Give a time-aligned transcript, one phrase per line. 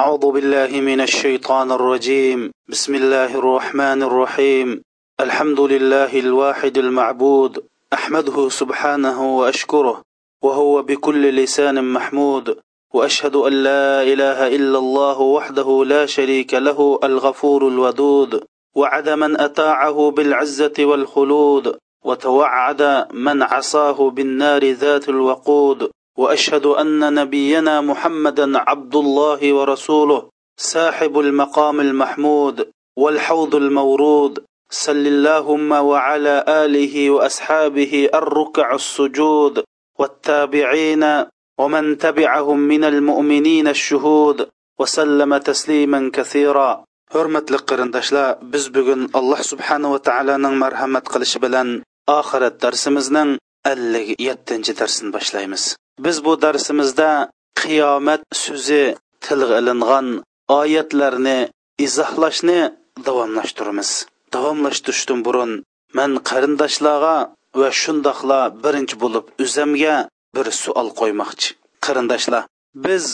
[0.00, 2.40] أعوذ بالله من الشيطان الرجيم
[2.72, 4.68] بسم الله الرحمن الرحيم
[5.24, 7.52] الحمد لله الواحد المعبود
[7.96, 9.94] أحمده سبحانه وأشكره
[10.46, 12.46] وهو بكل لسان محمود
[12.94, 16.78] وأشهد أن لا إله إلا الله وحده لا شريك له
[17.08, 18.32] الغفور الودود
[18.78, 21.66] وعد من أتاعه بالعزة والخلود
[22.06, 22.82] وتوعد
[23.26, 25.80] من عصاه بالنار ذات الوقود
[26.24, 30.20] واشهد ان نبينا محمدا عبد الله ورسوله
[30.72, 32.56] صاحب المقام المحمود
[33.02, 34.34] والحوض المورود
[34.84, 39.54] صل اللهم وعلى اله واصحابه الركع السجود
[40.00, 41.02] والتابعين
[41.60, 44.38] ومن تبعهم من المؤمنين الشهود
[44.80, 46.70] وسلم تسليما كثيرا
[47.14, 51.68] hurmatli qarindoshlar biz bugun alloh subhanava taoloning marhamat qilishi bilan
[52.20, 53.30] oxirat darsimizning
[53.72, 55.64] ellik yettinchi darsini boshlaymiz
[56.04, 57.12] biz bu darsimizda
[57.62, 58.82] qiyomat so'zi
[59.24, 60.06] tilga ilingan
[60.60, 61.38] oyatlarni
[61.86, 62.58] izohlashni
[63.06, 63.90] davomlashtiramiz
[64.34, 65.50] davomlashtirishdan burun
[65.98, 67.16] man qarindoshlarga
[67.60, 69.94] va shundoqla birinchi bo'lib uzamga
[70.36, 71.48] bir savol qo'ymoqchi
[71.86, 72.42] qarindoshlar
[72.86, 73.04] biz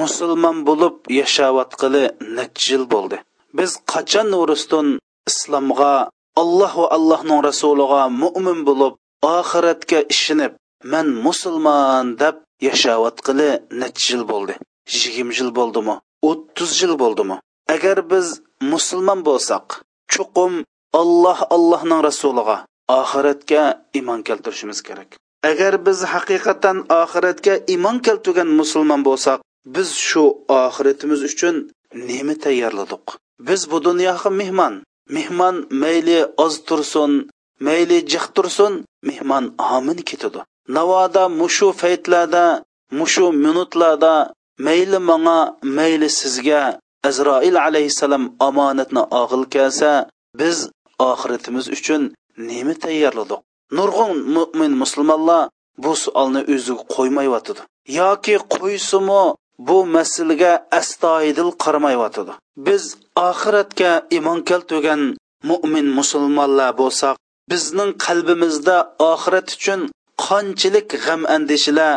[0.00, 2.04] musulmon bo'lib yashayotgani
[2.38, 3.16] necha yil bo'ldi
[3.58, 4.86] biz qachon urustun
[5.30, 5.92] islomga
[6.42, 8.92] alloh va allohning rasuliga mo'min bo'lib
[9.36, 10.52] oxiratga ishinib
[10.92, 13.48] man musulmon deb yashayotqili
[13.80, 14.54] necha yil bo'ldi
[14.96, 15.94] 20 yil bo'ldimi
[16.26, 17.36] 30 yil bo'ldimi
[17.74, 18.26] agar biz
[18.72, 19.64] musulmon bo'lsak
[20.12, 20.52] chuqum
[21.00, 22.56] olloh allohning rasuliga
[23.00, 23.62] oxiratga
[23.98, 25.10] iymon keltirishimiz kerak
[25.50, 29.38] agar biz haqiqatan oxiratga iymon keltirgan musulmon bo'lsak
[29.74, 30.24] biz shu
[30.62, 31.54] oxiratimiz uchun
[32.08, 33.04] nima tayyorladik
[33.48, 34.74] biz bu dunyoga mehmon
[35.16, 37.12] mehmon mayli oz tursin
[37.66, 38.72] mayli jiq tursin
[39.08, 39.44] mehmon
[39.78, 42.62] omin ketadi navoda mushu paytlarda
[42.92, 46.78] mushu minutlarda mayli manga mayli sizga
[47.10, 49.90] izroil alayhissalom omonatni og'il kelsa
[50.40, 50.58] biz
[51.10, 52.02] oxiratimiz uchun
[52.48, 53.40] nima tayyorladik
[53.76, 55.44] nurg'un mo'min musulmonlar
[55.82, 57.62] bu savolni o'ziga qo'ymayyotidi
[58.00, 59.22] yoki qo'ysimu
[59.66, 62.32] bu masalaga astoydil qaramayotidi
[62.66, 62.82] biz
[63.30, 65.02] oxiratga iymon keltirgan
[65.50, 67.14] mo'min musulmonlar bo'lsak
[67.50, 68.76] bizning qalbimizda
[69.12, 69.80] oxirat uchun
[70.26, 71.94] qanchalik g'am andishalar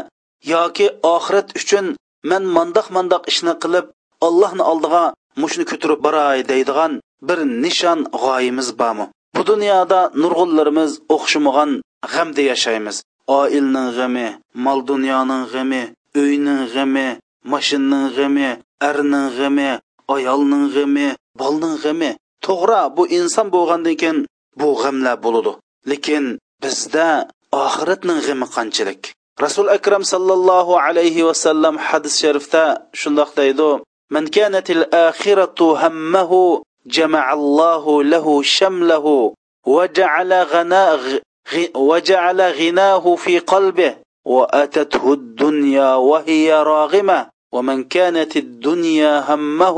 [0.53, 1.85] yoki oxirat uchun
[2.29, 3.85] man mandoq mandoq ishni qilib
[4.27, 5.03] allohni oldiga
[5.41, 6.91] mushni ko'tirib boray deydigan
[7.27, 9.05] bir nishon g'oyimiz bormi
[9.35, 11.71] bu dunyoda nurg'unlarimiz o'xshamagan
[12.13, 12.95] g'amda yashaymiz
[13.39, 14.27] oilning g'ami
[14.65, 15.81] mol dunyoning g'ami
[16.21, 17.07] uyning g'ami
[17.51, 18.49] mashinaning g'ami
[18.89, 19.69] erning g'ami
[20.15, 21.07] ayolning g'ami
[21.41, 22.09] bolning g'ami
[22.45, 24.17] to'g'ri bu inson bo'lgandan keyin
[24.59, 25.51] bu g'amlar bo'ladi
[25.91, 26.23] lekin
[26.63, 27.07] bizda
[27.53, 33.79] oxiratning g'imi qanchalik rasul akram sallallohu alayhi vasallam hadis sharifda shundoq deydi
[34.11, 39.31] man kanatil oxiratu hammahu jama'allohu lahu shamlahu
[39.63, 43.95] va ja'ala ghana va ja'ala ghinahu fi qalbihi
[44.27, 49.77] وأتته الدنيا وهي راغمة ومن كانت الدنيا همه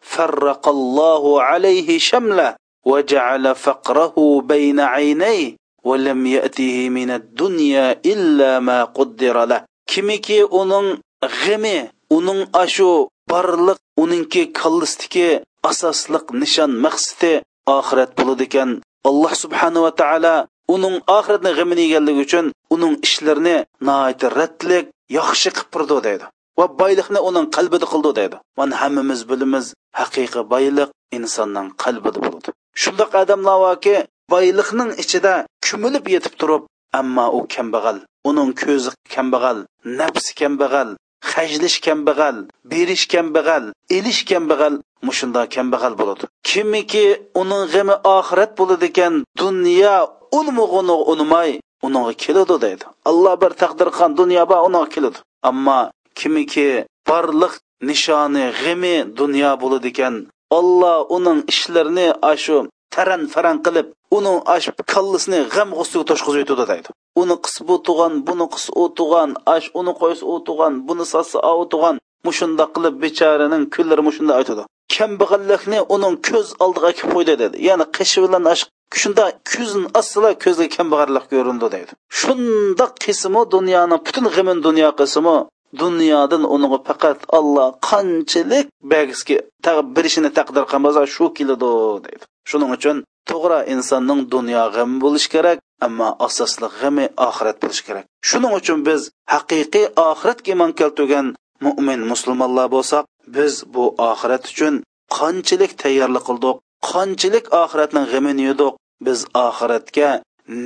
[0.00, 9.44] فرق الله عليه شمله وجعل فقره بين عينيه ولم يأته من الدنيا إلا ما قدر
[9.44, 11.02] له kimiki uning
[11.42, 17.32] g'imi uning ashu barliq uningki kallisdiki asosliq nishon maqsadi
[17.76, 18.70] oxirat bo'ladi ekan
[19.10, 20.34] alloh subhanava taolo
[20.74, 23.56] uning oxiratni g'imini yeganligi uchun uning ishlarini
[23.88, 24.86] noiti rattlik
[25.18, 26.26] yaxshi qilib turdi deydi
[26.60, 29.66] va boyliqni uning qalbida qildi deydi mana hammamiz bilamiz
[30.00, 32.48] haqiqiy boyliq insonning qalbida bo'ladi
[32.82, 33.96] shundoq odamlar borki
[34.34, 35.32] boyliqning ichida
[35.68, 36.62] ko'milib yetib turib
[37.00, 37.96] ammo u kambag'al
[38.30, 39.58] uning ko'zi kambag'al
[40.00, 40.88] nafsi kambag'al
[41.32, 42.36] hajlish kambag'al
[42.72, 43.64] berish kambag'al
[43.96, 44.74] elish kambag'al
[45.06, 47.04] mushundoq kambag'al bo'ladi kimiki
[47.42, 49.14] uning g'imi oxirat bo'ladi ekan
[49.44, 49.96] dunyo
[50.40, 51.50] unmug'ini unmay
[51.86, 55.18] unga keladi deydi alloh bir taqdir qilgan dunyo bor unga keladi
[55.50, 55.80] ammo
[56.18, 56.68] kimiki
[57.10, 57.54] barliq
[57.90, 60.14] nishoni g'imi dunyo bo'ladi ekan
[60.58, 62.58] olloh uning ishlarini ashu
[62.96, 63.86] taran faran qilib
[64.18, 66.88] uni ash kallasini g'am g'ussiga to'shqizib yutadi deydi
[67.22, 71.36] uni qis bu tug'an buni qis u tug'an ash uni qo'ysa u tug'an buni sotsa
[71.50, 71.96] a u tug'an
[72.28, 74.62] mushunda qilib becharaning kunlari mushunda o'tadi
[74.94, 78.64] kambag'allikni uning ko'z oldiga kelib qo'ydi dedi ya'ni qishi bilan ash
[79.02, 85.36] shunda ko'zni asla ko'zga kambag'allik ko'rindi deydi shundoq qismi dunyoni butun g'imin dunyo qismi
[85.82, 89.36] dunyodan unga faqat olloh qanchalik bergisga
[89.96, 91.70] birishini taqdir qilmasa shu keladi
[92.08, 92.96] deydi shuning uchun
[93.30, 99.00] to'g'ri insonning dunyo g'ami bo'lishi kerak ammo asosli g'ami oxirat bo'lishi kerak shuning uchun biz
[99.34, 101.26] haqiqiy oxiratga iymon keltirgan
[101.66, 103.04] mo'min musulmonlar bo'lsak
[103.36, 104.74] biz bu oxirat uchun
[105.18, 106.56] qanchalik tayyorlik qildik
[106.92, 108.72] qanchalik oxiratning g'amini yudiq
[109.06, 110.08] biz oxiratga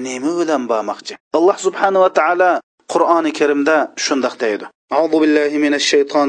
[0.04, 2.50] nima bilan bormoqchi alloh subhanava taolo
[2.92, 3.76] qur'oni karimda
[4.06, 4.66] shundoq deydi
[4.96, 6.28] أعوذ بالله من الشيطان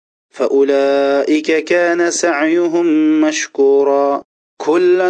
[0.31, 2.85] فأولئك كان سعيهم
[3.21, 4.21] مشكورا
[4.65, 5.09] كلا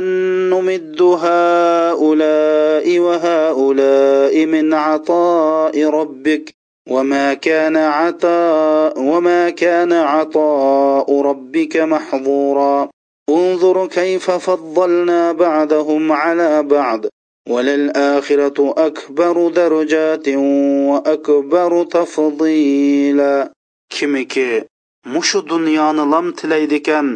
[0.57, 6.53] نمد هؤلاء وهؤلاء من عطاء ربك
[6.89, 12.89] وما كان عطاء وما كان عطاء ربك محظورا
[13.29, 17.05] انظر كيف فضلنا بعضهم على بعض
[17.49, 23.51] وللآخرة أكبر درجات وأكبر تفضيلا
[23.99, 24.63] كمكي
[25.05, 27.07] mushu dunyoni lam tilaydikan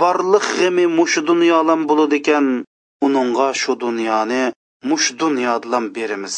[0.00, 2.46] borliq g'imi mushu dunyo lam dunyolam ekan
[3.04, 4.42] uningga shu dunyoni
[4.88, 6.34] mush dunyodalam berimiz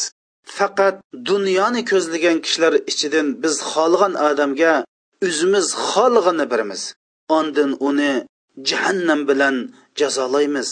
[0.57, 0.95] faqat
[1.29, 4.73] dunyoni ko'zlagan kishilar ichidan biz xohlagan odamga
[5.27, 6.81] o'zimiz xohlaganni birimiz
[7.37, 8.11] ondin uni
[8.69, 9.55] jahannam bilan
[9.99, 10.69] jazolaymiz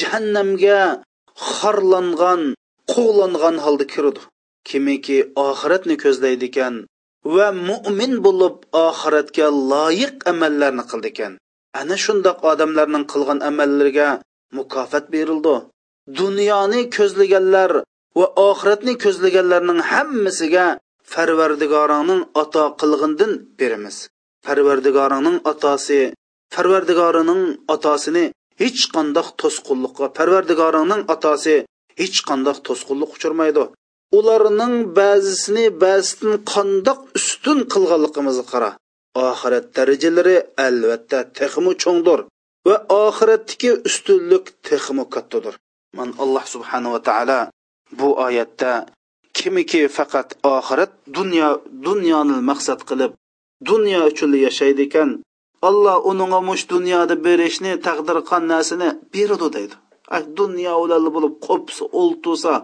[0.00, 0.78] jahannamga
[1.54, 2.40] xorlangan
[2.92, 4.20] quvlangan holda kiradi
[4.68, 6.74] kimiki oxiratni ko'zlaydi ekan
[7.30, 8.54] va mo'min bo'lib
[8.88, 11.32] oxiratga loyiq amallarni qildi ekan
[11.80, 14.08] ana shundoq odamlarning qilgan amallariga
[14.58, 15.54] mukofot berildi
[16.20, 17.70] dunyoni ko'zlaganlar
[18.20, 20.66] va oxiratni ko'zlaganlarning hammasiga
[21.12, 23.96] farvardigorongning ato qilg'indan beramiz
[24.46, 26.00] parvardigorongning atosi
[26.54, 27.42] parvardigorining
[27.74, 28.24] atosini
[28.62, 31.54] hech qandoq to'sqinlikqa parvardigorongning atosi
[32.00, 33.64] hech qandoq to'sqinlik uchirmaydi
[34.18, 38.70] ularning ba'zisini ba'zidan qandoq ustun qilganligimizni qara
[39.28, 40.36] oxirat darajalari
[40.66, 42.20] albatta texmi cho'ngdir
[42.68, 45.54] va oxiratdagi ustunlik texmi kattadir
[45.98, 47.38] man alloh subhanava taolo
[47.98, 48.72] bu oyatda
[49.36, 51.48] kimiki faqat oxirat dunyo
[51.86, 53.12] dunyoni maqsad qilib
[53.70, 55.10] dunyo uchun yashaydi ekan
[55.68, 59.76] alloh uninga mush dunyoda berishni taqdir qilgan narsani beradi deydi
[60.38, 60.72] dunyo
[61.14, 62.54] bo'lib qo'psa o'ltirsa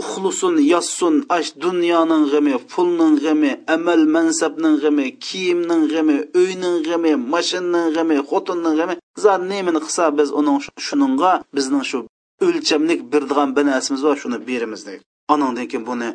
[0.00, 7.90] uxlusun yassun ash dunyoning g'ami pulning g'ami amal mansabning g'ami kiyimning g'ami uyning g'ami mashinaning
[7.96, 8.94] g'ami xotinning g'ami
[9.24, 11.98] zar nemini qilsa biz uning shuninga bizning shu
[12.46, 15.02] o'lchamlik birdigan bir narsamiz bor shuni berimiz deydi
[15.34, 16.08] anandan keyin buni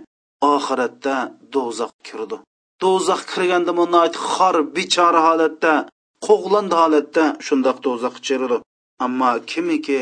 [0.53, 1.15] oxiratda
[1.55, 2.37] do'zax kirdi
[2.83, 4.01] do'zax kirganda buni
[4.33, 5.73] xor bechora holatda
[6.27, 8.57] qo'g'landi holatda shundoq do'zax ichiridi
[9.05, 10.01] ammo kimiki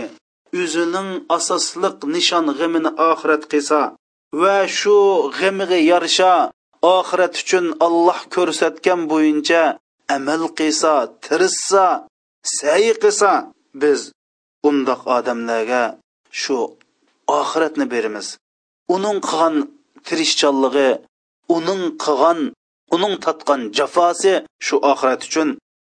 [0.64, 3.82] o'zining asosliq nishon g'imini oxirat qilsa
[4.42, 4.98] va shu
[5.40, 6.32] g'imiga yarasha
[6.98, 9.62] oxirat uchun alloh ko'rsatgan bo'yicha
[10.18, 10.94] amal qilsa
[11.26, 11.86] tirishsa
[12.58, 13.32] sa'y qilsa
[13.82, 14.00] biz
[14.70, 15.84] undoq odamlarga
[16.42, 16.58] shu
[17.40, 18.28] oxiratni beramiz
[18.96, 19.56] uning qilgan
[20.08, 20.90] tirishchanligi
[21.58, 22.40] uning qilgan
[22.96, 24.34] uning tatgan jafosi
[24.66, 25.48] shu oxirat uchun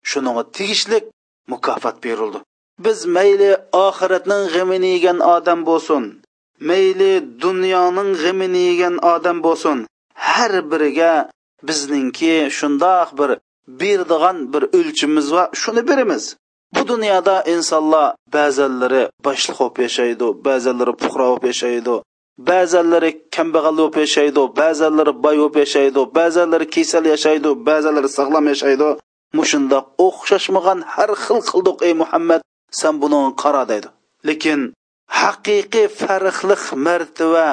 [0.10, 1.06] shunga tegishlik
[1.52, 2.40] mukofot berildi
[2.86, 3.52] biz mayli
[3.86, 6.04] oxiratning g'imini yegan odam bo'lsin
[6.70, 7.12] mayli
[7.44, 9.80] dunyoning g'imini yegan odam bo'lsin
[10.30, 11.12] har biriga
[11.68, 13.32] bizningki shundoq bir
[13.82, 16.24] berdigan bir o'lchimiz va shuni beramiz
[16.76, 21.96] bu dunyoda insonlar ba'zanlari boshliq bo'lib yashaydi ba'zanlari puqro bo'lib yashaydi
[22.50, 28.90] ba'zanlari kambag'al bo'lib yashaydi ba'zanlari boy bo'lib yashaydi ba'zanlari kasal yashaydi ba'zanlari sog'lom yashaydi
[29.38, 33.88] mushundoq o'xshashmagan har xil qildiq ey muhammad sen buni qara deydi
[34.28, 34.74] lekin
[35.22, 37.48] haqiqiy farqliq martaba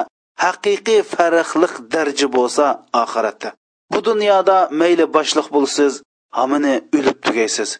[0.44, 2.64] haqiqiy farqliq darja bo'lsa
[3.02, 3.48] oxiratda
[3.92, 5.92] bu dunyoda mayli boshliq bo'lsiz
[6.38, 7.70] hamini o'lib tugaysiz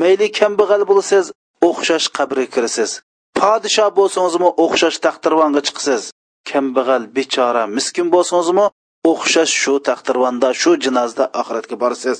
[0.00, 1.24] mayli kambag'al bo'lsiz
[1.68, 2.90] o'xshash qabrga kirasiz
[3.38, 6.02] podsho bo'lsangizmi o'xshash taxtirvonga chiqasiz
[6.50, 8.64] kambag'al bechora miskin bo'lsangizmi
[9.10, 12.18] o'xshash shu taxtirvonda shu jinozda oxiratga borasiz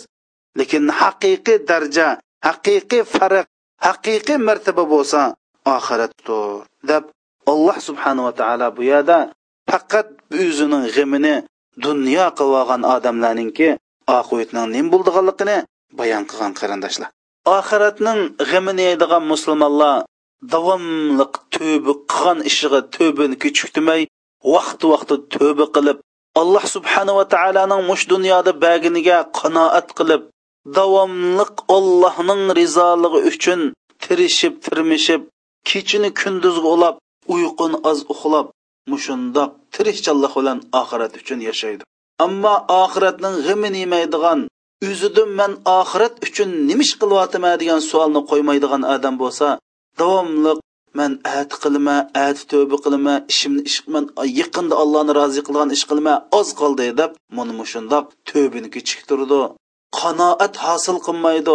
[0.59, 2.09] lekin haqiqiy darja
[2.49, 3.47] haqiqiy farq
[3.89, 5.21] haqiqiy martaba bo'lsa
[5.77, 6.29] oxiratdir
[6.91, 7.05] deb
[7.53, 9.17] alloh subhanava taolo bu yerda
[9.71, 10.09] faqat
[10.45, 11.35] o'zining g'imini
[11.87, 13.69] dunyo qilib olgan odamlarninki
[14.19, 15.57] oqibatning nim bo'ldiganligini
[16.01, 17.11] bayon qilgan qarindoshlar
[17.59, 19.97] oxiratning g'imini yeydigan musulmonlar
[20.55, 24.03] davomliq tövbe qilgan ishiga tövbini kechiktirmay
[24.55, 25.99] vaqt vaqti tövbe qilib
[26.43, 30.23] alloh subhanava taoloning mush dunyoda baginiga qanoat qilib
[30.77, 33.61] davomliq Allohning rizoligi uchun
[34.05, 35.23] tirishib tirmishib
[35.71, 36.95] kechini kunduzga ulab
[37.35, 38.47] uyqun oz uxlab
[38.93, 41.83] mushundoq tirishchanlik bilan oxirat uchun yashaydi
[42.27, 44.41] ammo oxiratning g'imi nemaydigan
[44.89, 49.49] o'zidim man oxirat uchun nima ish qilyotima degan savolni qo'ymaydigan odam bo'lsa
[50.01, 50.59] davomliq
[50.99, 54.05] man ati qilma ati tövbe qilma ishimni ish man
[54.41, 59.39] yaqinda allohni rozi qilgan ish qilma oz qoldi deb mana mushundoq tövbini kechiktirdi
[60.01, 61.55] qanoat hosil qilmaydi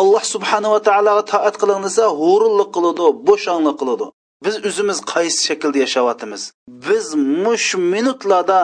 [0.00, 4.06] alloh subhanava taologa toat qiling desa g'ururlik qiladi bo'shanglik qiladi
[4.44, 6.42] biz o'zimiz qaysi shaklda yashayotimiz
[6.88, 7.06] biz
[7.46, 8.58] mush minutlarda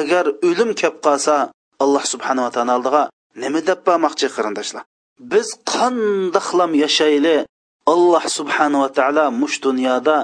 [0.00, 1.34] agar o'lim kelib qolsa
[1.84, 3.02] alloh subhanava taologa
[3.42, 4.84] nima deb bormoqchi qarindoshlar
[5.32, 7.36] biz qandoqlam yashayli
[7.94, 10.16] alloh subhanava taolo mush dunyoda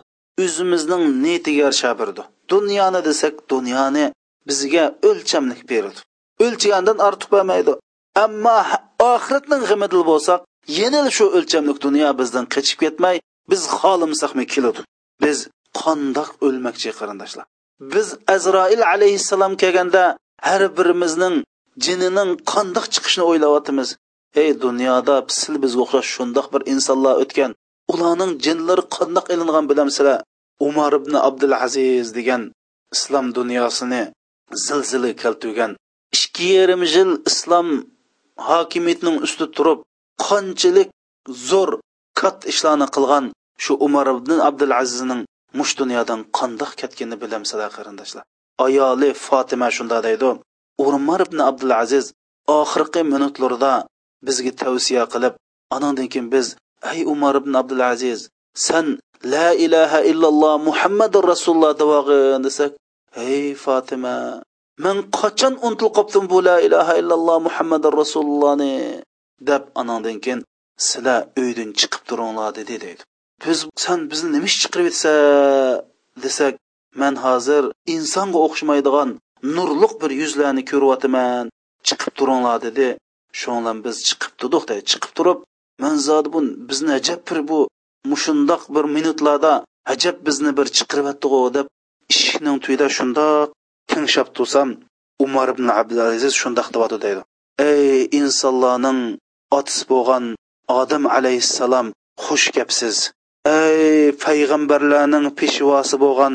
[0.44, 2.22] o'zimizning niyatiga yarasha birdi
[2.52, 4.04] dunyoni desak dunyoni
[4.48, 6.00] bizga o'lchamlik berdi
[6.44, 7.72] o'lchagandan ortiq bo'lmaydi
[8.23, 8.54] ammo
[9.12, 10.40] oxiratning g'imidil bo'lsak
[10.80, 13.16] yenil shu o'lchamlik dunyo bizdan qochib ketmay
[13.50, 14.80] biz xohlamsakmi keladi
[15.25, 15.38] biz
[15.80, 17.44] qandoq o'lmakchi qarindoshlar
[17.94, 20.02] biz azroil alayhissalom kelganda
[20.49, 21.37] har birimizning
[21.87, 23.88] jinining qandoq chiqishini o'ylayotimiz
[24.42, 27.50] ey dunyoda sil bizga o'xshash shundoq bir insonlar o'tgan
[27.94, 30.18] ularning jinlari qandoq ilingan bilamsizlar
[30.68, 32.42] umar ibn abdul aziz degan
[32.97, 34.02] islom dunyosini
[34.66, 35.71] zilzila keltirgan
[36.16, 37.68] ikki yarim yil islom
[38.43, 39.83] hokimiyatning usti turib
[40.29, 40.91] qanchalik
[41.49, 41.73] zo'r
[42.21, 43.31] kat ishlarni qilgan
[43.64, 45.23] shu umar ibn abdul azizning
[45.61, 48.25] mush dunyodan qandoq ketganini bilamsizlar qarindoshlar
[48.67, 50.31] ayoli fotima shunda deydi
[50.87, 52.07] umar ibn abdul aziz
[52.59, 53.73] oxirgi minutlarda
[54.26, 55.35] bizga tavsiya qilib
[55.76, 56.47] anandan keyin biz
[56.93, 58.21] ey umar ibn abdul aziz
[58.67, 58.87] san
[59.35, 62.73] la ilaha illalloh muhammadu rasululloh debog'in desak
[63.26, 64.14] ey fotima
[64.83, 68.71] Мен қачан unutilib qopdim bu la ilaha illalloh Muhammadur Rasulullohni
[69.50, 70.40] deb anandan keyin
[70.87, 73.02] sizlar uydan chiqib turinglar dedi deydi.
[73.47, 75.12] Biz sen bizni nima ish chiqarib etsa
[76.25, 76.54] desak,
[77.02, 77.64] men hozir
[77.97, 79.09] insonga o'xshamaydigan
[79.59, 81.47] nurliq bir yuzlarni ko'ryotiman.
[81.90, 82.88] Chiqib turinglar dedi.
[83.43, 84.85] Shundan biz chiqib turdik deydi.
[84.95, 85.38] Chiqib turib,
[85.85, 86.38] men zodi bu
[86.73, 87.59] bizni ajab bir bu
[88.14, 89.52] mushundoq bir minutlarda
[89.97, 91.28] ajab bizni bir chiqirib atdi
[91.61, 91.66] deb
[92.16, 92.87] eshikning tuyida
[93.91, 94.69] tinglab tursam
[95.25, 97.23] umar ibn abdulaziz shundoq deyotdi deydi
[97.71, 99.00] ey insonlarning
[99.59, 100.25] otisi bo'lgan
[100.81, 101.87] odam alayhissalom
[102.26, 102.97] xush gapsiz
[103.59, 103.85] ey
[104.25, 106.35] payg'ambarlarning peshvosi bo'lgan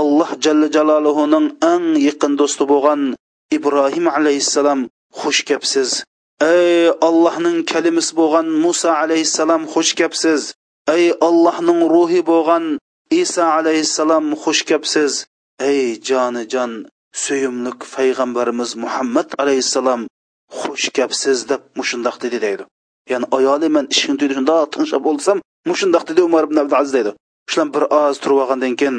[0.00, 3.00] alloh jalla jaloluhuning eng yaqin do'sti bo'lgan
[3.56, 4.80] ibrohim alayhissalom
[5.20, 5.90] xush gapsiz
[6.52, 6.70] ey
[7.08, 10.40] allohning kalimisi bo'lgan muso alayhissalom xush gapsiz
[10.96, 12.64] ey allohning ruhi bo'lgan
[13.22, 15.12] iso alayhissalom xush gapsiz
[15.60, 20.02] ey jonijon suyumlik payg'ambarimiz muhammad alayhissalom
[20.58, 22.64] xush gapsiz deb mushundoq dedi deydi
[23.10, 25.38] ya'ni ayoli man ishini tuydi shundoq tingshab bo'lsam
[25.70, 27.12] mushundoq dedi umar ibn abdul aziz deydi
[27.52, 28.96] shular bir oz turib olgandan keyin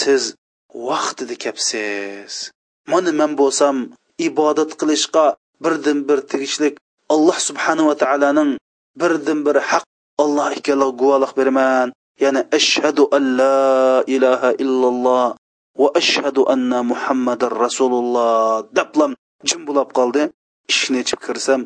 [0.00, 0.22] siz
[0.88, 2.32] vaqtida kelibsiz
[2.92, 3.76] mana man bo'lsam
[4.28, 5.24] ibodat qilishga
[5.64, 6.74] birdan bir tegishlik
[7.14, 8.50] alloh subhanava taoloning
[9.00, 9.84] birdan bir haq
[10.22, 11.90] Allah ikkalah guvalıq bermən.
[12.22, 15.24] Yəni əşhədu an la ilaha illallah
[15.80, 18.62] Ve əşhədu anna Muhammadar Rasulullah.
[18.78, 19.12] Dəplam
[19.48, 20.24] cim bulab qaldı.
[20.72, 21.60] İşini içib kirsəm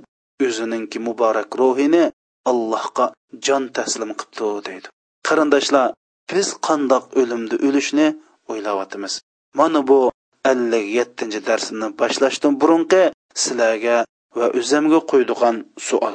[0.46, 2.04] özününki mübarek ruhini
[2.50, 3.06] Allahqa
[3.46, 4.88] can teslim təslim qıpdı deydi.
[5.28, 5.88] Qarindaşlar,
[6.32, 8.06] biz qandaq ölümdə ölüşni
[8.52, 9.14] oylayatımız.
[9.58, 10.12] Mana bu
[10.44, 11.94] 57-ci başlaştım.
[12.02, 13.02] başlaşdım burunqi
[13.42, 13.98] sizlərə
[14.38, 15.56] və özümə qoyduğan
[15.88, 16.14] sual.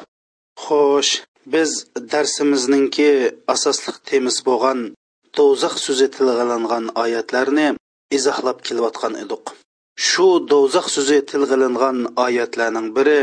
[0.65, 1.07] Hoş.
[1.53, 4.79] biz darsimizningki asosliq temasi bo'lgan
[5.37, 7.67] do'zax so'zi tilg'alangan oyatlarni
[8.17, 9.45] izohlab kelayotgan edik
[10.09, 13.19] shu do'zax so'zi tilg'ilingan oyatlarning biri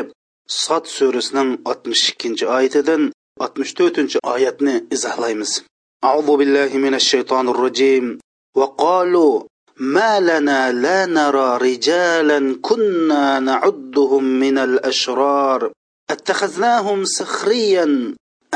[0.62, 3.02] sot surasining oltmish ikkinchi oyatidan
[3.44, 5.52] oltmish to'rtinchi oyatni izohlaymiz
[6.08, 8.04] أعوذ بالله من الشيطان الرجيم
[8.58, 9.32] وقالوا
[9.94, 15.60] ما لنا لا نرى رجالا كنا نعدهم من الأشرار
[16.14, 17.84] اتخذناهم سخريا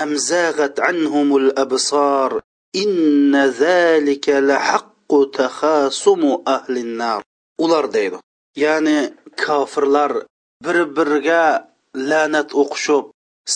[0.03, 2.31] ام زاغت عنهم الابصار
[2.83, 6.23] ان ذلك لحق تخاصم
[6.57, 7.21] اهل النار
[7.65, 8.19] ular deydi
[8.65, 8.99] ya'ni
[9.47, 10.13] kofirlar
[10.65, 11.43] bir biriga
[12.11, 13.05] la'nat o'qishib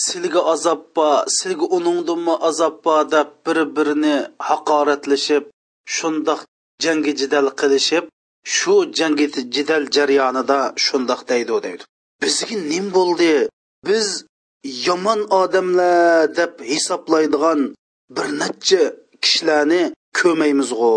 [0.05, 4.17] silga azob bor silga uningdimi azob bor deb bir birini
[4.49, 5.45] haqoratlashib
[5.97, 6.41] shundoq
[6.85, 8.05] jangi jidal qilishib
[8.57, 11.85] shu jangi jidal jarayonida shundoq deydi deydi
[12.23, 13.33] bizga nim bo'ldi
[13.89, 14.09] biz
[14.87, 17.61] yomon odamlar deb hisoblaydigan
[18.15, 18.83] bir necha
[19.23, 19.83] kishilarni
[20.19, 20.97] ko'maymiz g'o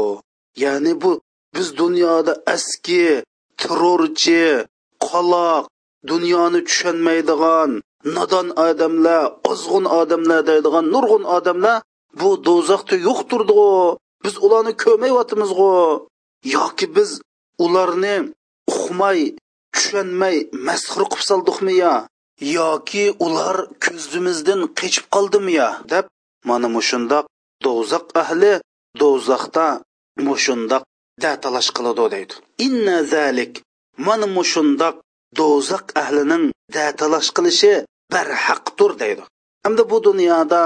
[0.63, 1.11] ya'ni bu
[1.55, 3.03] biz dunyoda eski
[3.61, 4.41] terrorchi
[5.07, 5.63] qoloq
[6.11, 7.71] dunyoni tushunmaydigan
[8.15, 11.77] nodon odamlar ozg'un odamlar deydigan nurg'un odamlar
[12.19, 13.67] bu do'zaxda yo'qtirdiu
[14.23, 14.91] biz ularni g'u
[16.57, 17.09] yoki biz
[17.65, 18.15] ularni
[18.75, 19.19] uqmay
[19.73, 21.95] tushunmay masxur qilib soldikmi yo
[22.39, 26.05] yoki ular ko'zimizdan qochib qoldimi yo deb
[26.49, 27.25] mana mushundoq
[27.65, 28.51] do'zax ahli
[29.01, 29.67] do'zaxda
[30.27, 30.83] mushundoq
[31.23, 32.33] datalash qiladi deydi
[32.67, 33.51] inna zalik
[34.07, 34.95] mana mushundoq
[35.39, 36.45] do'zax ahlining
[36.77, 37.73] datalash qilishi
[38.13, 39.23] barhaqdir deydi
[39.65, 40.63] hamda bu dunyoda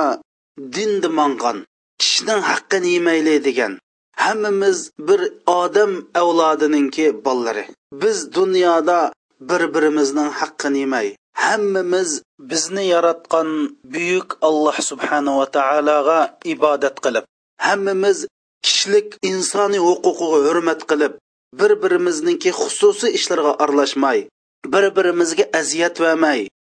[0.76, 1.58] din mangan
[2.02, 3.74] kishining haqqini yemayli degan
[4.24, 4.78] hammamiz
[5.08, 5.22] bir
[5.62, 7.66] odam avlodininki bolalari
[8.02, 9.00] biz dunyoda
[9.50, 11.08] bir birimizning haqqini yemay
[11.42, 12.12] hammamiz
[12.50, 13.50] bizni yaratgan
[13.94, 16.20] buyuk alloh subhanava taologa
[16.56, 17.24] ibodat qilib
[17.68, 18.18] hammamiz
[18.66, 21.14] kishilik insoniy huquqiga hurmat qilib
[21.60, 24.20] bir birimizniki xususiy ishlarga aralashmay
[24.74, 26.40] bir birimizga aziyat vermay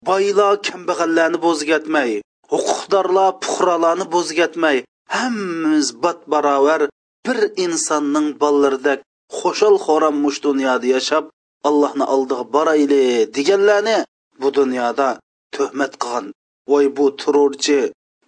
[0.10, 2.10] boylar kambag'allarni bo'zgatmay
[2.56, 4.78] huquqdorlar puhrolarni bo'zgatmay
[5.18, 6.82] hammamiz bot barobar
[7.26, 9.00] bir insonning bolalaridek
[9.42, 11.26] xo'shal xo'ram mush dunyoda yashab
[11.68, 13.02] allohni oldiga borayli
[13.38, 13.98] deganlarni
[14.42, 15.08] bu dunyoda
[15.52, 16.26] tuhmat qilgan
[16.72, 17.82] voy bu turuvchi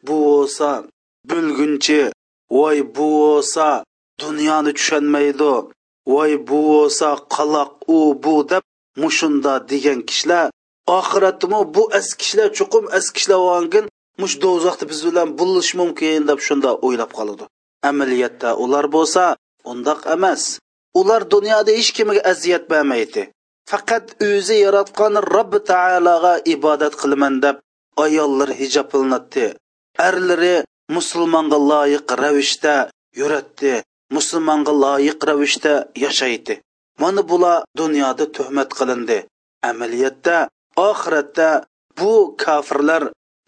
[0.08, 0.70] bu bo'lsa
[1.30, 2.02] bo'lgunchi
[2.58, 3.68] voy bu bo'lsa
[4.22, 5.54] dunyoni tushunmaydi
[6.14, 8.64] voy bu bo'lsa qaloq u bu deb
[9.02, 10.48] mushunda degan kishilar
[10.98, 13.86] oxiratdimi bu eskishlar chuqum eskishlar olgin
[14.22, 17.44] mush do'zaxda biz bilan bo'lish mumkin deb shunda o'ylab qoladi
[17.90, 19.24] amaliyotda ular bo'lsa
[19.72, 20.42] undoq emas
[21.00, 23.24] ular dunyoda hech kimga aziyat bermaydi
[23.72, 27.56] faqat o'zi yaratgan robbi taologa ibodat qilaman deb
[28.06, 29.46] ayollar hijob qilinadi
[30.08, 30.54] arlari
[30.98, 32.76] musulmonga loyiq ravishda
[33.22, 33.74] yuratdi
[34.18, 36.54] musulmonga loyiq ravishda yashaydi
[37.04, 39.18] mana bular dunyoda tuhmat qilindi
[39.70, 40.38] amaliyotda
[40.90, 41.50] oxiratda
[42.00, 42.12] bu
[42.46, 43.04] kofirlar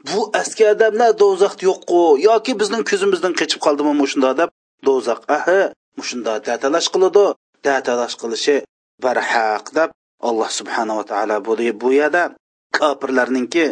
[0.10, 4.50] bu eski odamlar do'zaxda yo'qku yoki bizning ko'zimizdan qochib qoldimi mushunda deb
[4.88, 5.62] do'zax ahi
[6.00, 7.26] mushunda datalash qiladi
[7.68, 8.58] datalash qilishi
[9.06, 9.89] barhaq deb
[10.21, 11.38] alloh subhanava taolo
[11.80, 12.23] bu yerda
[12.77, 13.65] kofirlarninki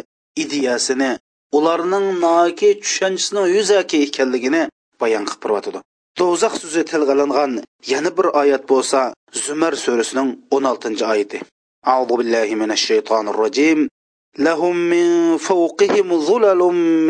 [0.44, 1.10] ideyasini
[1.58, 4.60] ularning noki tushanchisini yuzaki ekanligini
[5.00, 5.80] bayon qilib turyotidi
[6.20, 7.52] do'zax so'zi tilga olingan
[7.92, 9.00] yana bir oyat bo'lsa
[9.44, 11.40] zumar surasining 16 oltinchi oyati
[11.92, 13.78] أعوذ بالله من الشيطان الرجيم
[14.46, 15.06] لهم من
[15.48, 16.60] فوقهم ظلل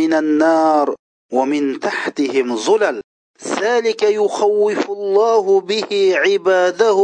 [0.01, 0.89] من النار
[1.37, 2.97] ومن تحتهم ظلل
[3.63, 5.93] ذلك يخوف الله به
[6.25, 7.01] عباده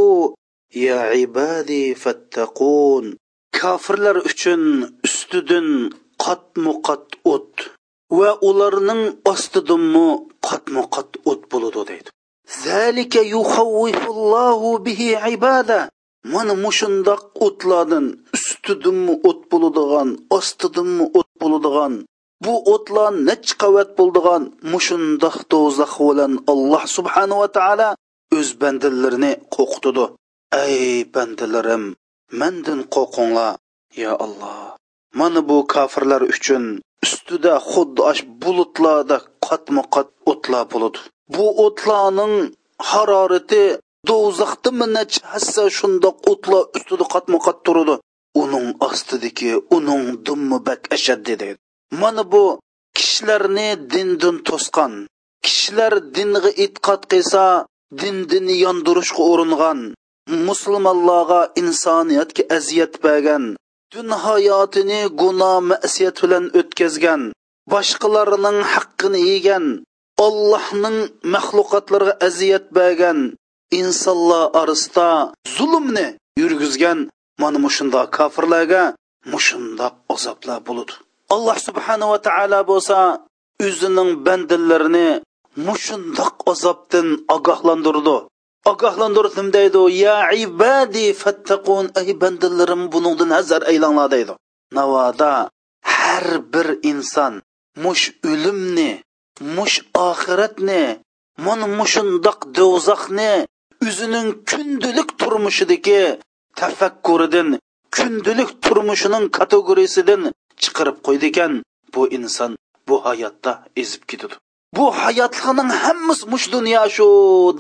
[0.75, 3.07] ya ibadi fattaqun
[3.61, 4.63] kofirlar uchun
[5.05, 5.69] ustidan
[6.25, 7.55] qatmu qat o't
[8.19, 10.07] va ularning ostidinmi
[10.49, 12.09] qatmu qat o't bo'ladi deydi
[12.65, 15.81] zalika yuhawwifullohu bihi ibada
[16.35, 18.07] mana mushundoq o'tlardan
[18.37, 20.09] ustidinmi o't bo'ladigan
[20.39, 21.93] ostidinmi o't bo'ladigan
[22.45, 27.89] bu o'tlar nech qavat bo'ldigan mushundoq to'zax bo'lan alloh subhanahu va taala
[28.39, 30.05] o'z bandalarini qo'qitidi
[30.61, 31.85] ey bandalarim
[32.41, 33.55] mandan qo'rqinglar
[34.03, 34.59] yo alloh
[35.19, 36.65] mana bu kofirlar uchun
[37.07, 40.99] ustida xuddi ash bulutlarda qatma qat o'tlar bo'ladi
[41.35, 42.37] bu o'tlarning
[42.91, 43.63] harorati
[44.11, 47.95] do'zaxdami necha hassa shundoq o'tlar ustida qatma qat turadi
[48.43, 51.61] uning ostidagi uning dummi bak ashaddi deydi
[52.01, 52.43] mana bu
[52.97, 54.93] kishilarni dindan to'sqan
[55.45, 57.45] kishilar dinga e'tiqod qilsa
[58.01, 59.81] dindini yondirishga uringan
[60.27, 63.57] musulmonlarga insoniyatga aziyat bergan
[63.93, 67.23] dun hayotini gunoh masiyat bilan o'tkazgan
[67.73, 69.65] boshqalarining haqqini yegan
[70.27, 70.99] allohning
[71.35, 73.19] maxluqotlarga aziyat bergan
[73.81, 75.09] insonlar orasida
[75.57, 76.07] zulmni
[76.41, 76.99] yurgizgan
[77.43, 78.83] mana mushundoq kofirlarga
[79.33, 80.95] mushundoq azoblar bo'ludi
[81.35, 82.99] alloh subhanava taolo bo'lsa
[83.67, 85.09] o'zining bandalarini
[85.67, 87.07] mushundoq azobdan
[87.37, 88.17] ogohlantirdi
[88.71, 94.33] ogohlantirsin deydi ya ibadi fattaqun ey bandalarim buningdan nazar aylanglar deydi
[94.77, 95.35] navoda
[95.97, 97.35] har bir inson
[97.85, 98.91] mush o'limni
[99.57, 99.77] mush
[100.11, 100.83] oxiratni
[101.47, 103.33] mana mushundoq do'zaxni
[103.87, 106.01] o'zining kundalik turmushidagi
[106.61, 107.49] tafakkuridan
[107.97, 110.23] kundalik turmushining kategoriyasidan
[110.63, 111.53] chiqarib qo'ydi ekan
[111.93, 112.51] bu inson
[112.89, 114.35] bu hayotda ezib ketadi
[114.77, 117.07] bu hayotliqning hammasi mush dunyo shu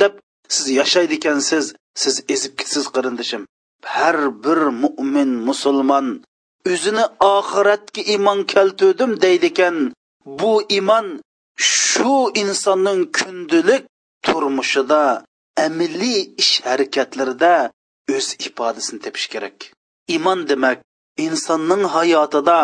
[0.02, 0.14] deb
[0.54, 1.66] siz yashaydi ekansiz
[2.02, 3.42] siz ezib ketsiz qarindishim
[3.96, 6.06] har bir mo'min musulmon
[6.72, 7.04] o'zini
[7.36, 9.76] oxiratga iymon keltirdim deydi ekan
[10.40, 11.06] bu iymon
[11.82, 13.84] shu insonning kundalik
[14.26, 15.02] turmushida
[15.66, 17.54] amiliy ish harakatlarida
[18.14, 19.56] o'z ifodasini tepish kerak
[20.14, 20.78] iymon demak
[21.26, 22.58] insonning hayotida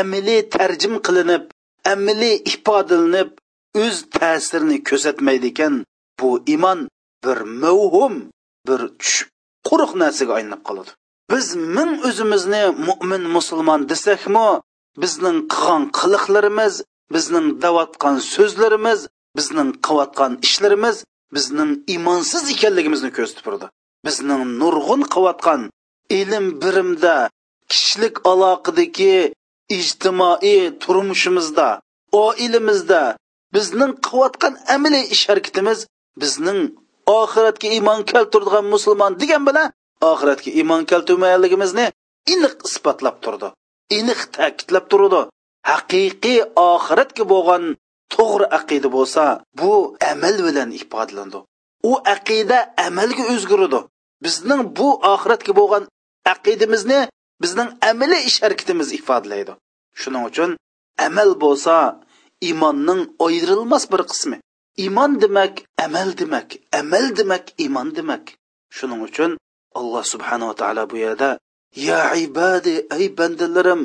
[0.00, 1.44] amiliy tarjim qilinib
[1.94, 3.30] amiliy ifodalanib
[3.82, 5.74] o'z ta'sirini ko'rsatmaydi ekan
[6.20, 6.78] bu iymon
[7.24, 8.14] bir mavhum
[8.66, 8.80] bir
[9.68, 10.90] quruq narsaga aylanib qoladi
[11.30, 14.48] biz ming o'zimizni mo'min musulmon desakmi
[15.02, 16.74] bizning qilgan qiliqlarimiz
[17.14, 19.00] bizning davotgan so'zlarimiz
[19.38, 20.96] bizning qilayotgan ishlarimiz
[21.36, 23.66] bizning imonsiz ekanligimizni ko'rsatib turdi
[24.06, 25.60] bizning nurg'un qilayotgan
[26.20, 27.14] ilm birimda
[27.72, 29.14] kishilik aloqadagi
[29.78, 31.66] ijtimoiy turmushimizda
[32.26, 33.00] oilamizda
[33.56, 35.78] bizning qilayotgan amaliy ish harakatimiz
[36.22, 36.60] bizning
[37.16, 39.68] oxiratga iymon keltiradigan musulmon degan bilan
[40.12, 41.86] oxiratga iymon keltirmaganligimizni
[42.32, 43.48] aniq isbotlab turdi
[43.98, 45.20] aniq ta'kidlab turdi
[45.70, 46.38] haqiqiy
[46.72, 47.62] oxiratga bo'lgan
[48.14, 49.24] to'g'ri aqida bo'lsa
[49.58, 49.70] bu
[50.12, 51.38] amal bilan ifodalandi
[51.90, 53.80] u aqida amalga o'zgaradi
[54.24, 55.84] bizning bu oxiratga bo'lgan
[56.34, 56.98] aqidimizni
[57.42, 59.54] bizning amali ish harakatimiz ifodalaydi
[60.00, 60.50] shuning uchun
[61.08, 61.74] amal bo'lsa
[62.48, 64.38] iymonning ayrilmas bir qismi
[64.82, 65.52] iymon demak
[65.84, 66.48] amal demak
[66.80, 68.24] amal demak iymon demak
[68.76, 69.30] shuning uchun
[69.80, 71.30] alloh subhanava taolo bu yerda
[71.88, 73.80] ya ibadi ey bandalarim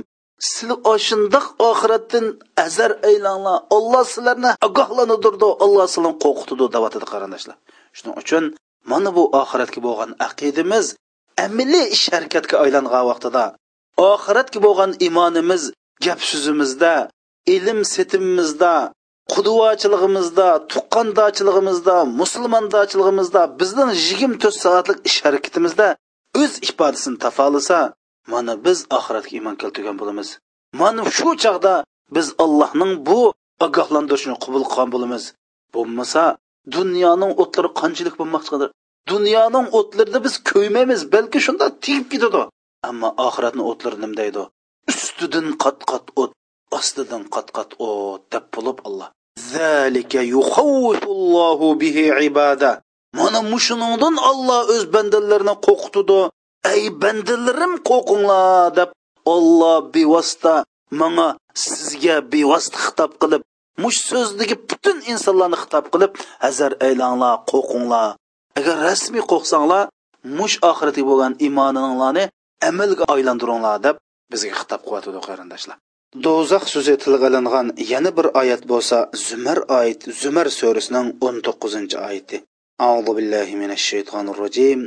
[0.54, 2.26] sizlar oshundoq oxiratdan
[2.66, 7.58] azar aylanglar olloh sizlarni ogohlantirdi olloh sizlarni qo'rqitdi deyotdi qarindoshlar
[7.98, 8.44] shuning uchun
[8.92, 10.86] mana bu oxiratga bo'lgan aqidimiz
[11.46, 13.44] amiliy ish harakatga aylangan vaqtida
[14.12, 15.64] oxiratga bo'lgan iymonimiz
[16.06, 16.92] gap so'zimizda
[17.56, 18.74] ilm setimimizda
[19.32, 25.88] quduvachilig'imizda tuqqandochilig'imizda musulmondachilig'imizda bizning yigirma to'rt soatlik ish harakatimizda
[26.42, 27.78] o'z ifodasini tafolasa
[28.34, 30.28] mana biz oxiratga iymon keltirgan bo'lamiz
[30.82, 31.74] mana shu chog'da
[32.16, 33.18] biz allohning bu
[33.68, 35.24] ogohlantirishini qabul qilgan bo'lamiz
[35.76, 36.24] bo'lmasa
[36.78, 38.70] dunyoning o'tlari qanchalik bo'lmoqchidir
[39.14, 42.42] dunyoning o'tlarida biz ko'ymaymiz balki shunda tegib ketadi
[42.90, 44.42] ammo oxiratni o'tlari nimdaydi
[44.92, 46.32] ustidan qat qat o't
[46.78, 49.08] ostidan qatqat o'tdeb bo'lib alloh
[49.54, 52.72] zalika yuxawwifullohu bihi ibada
[53.20, 56.20] mana mushuningdan olloh o'z bandalarini qo'rqitdi
[56.74, 58.90] ey bandalarim qo'rqinglar deb
[59.36, 60.54] olloh bevosita
[61.00, 61.28] manga
[61.66, 63.42] sizga bevosita xitob qilib
[63.84, 66.12] mush so'zdagi butun insonlarni xitob qilib
[66.46, 68.10] hazar aylanglar qo'rqinglar
[68.60, 69.84] agar rasmiy qo'rqsanglar
[70.40, 72.24] mush oxiratga bo'lgan iymoninglarni
[72.70, 73.96] amalga aylantiringlar deb
[74.32, 75.78] bizga xitob qilyotdi qarindoshlar
[76.22, 78.98] do'zax so'zi tilga ilingan yana bir oyat bo'lsa
[79.28, 82.38] zumar oyat zumar surasining 19 to'qqizinchi oyati
[82.88, 84.80] أعوذ بالله من الشيطان الرجيم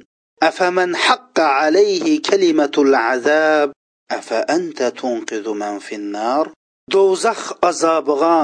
[0.49, 3.69] أفمن حق عليه كلمة العذاب
[4.19, 6.45] أفأنت تنقذ من في النار
[6.95, 8.39] دوزخ عذابغا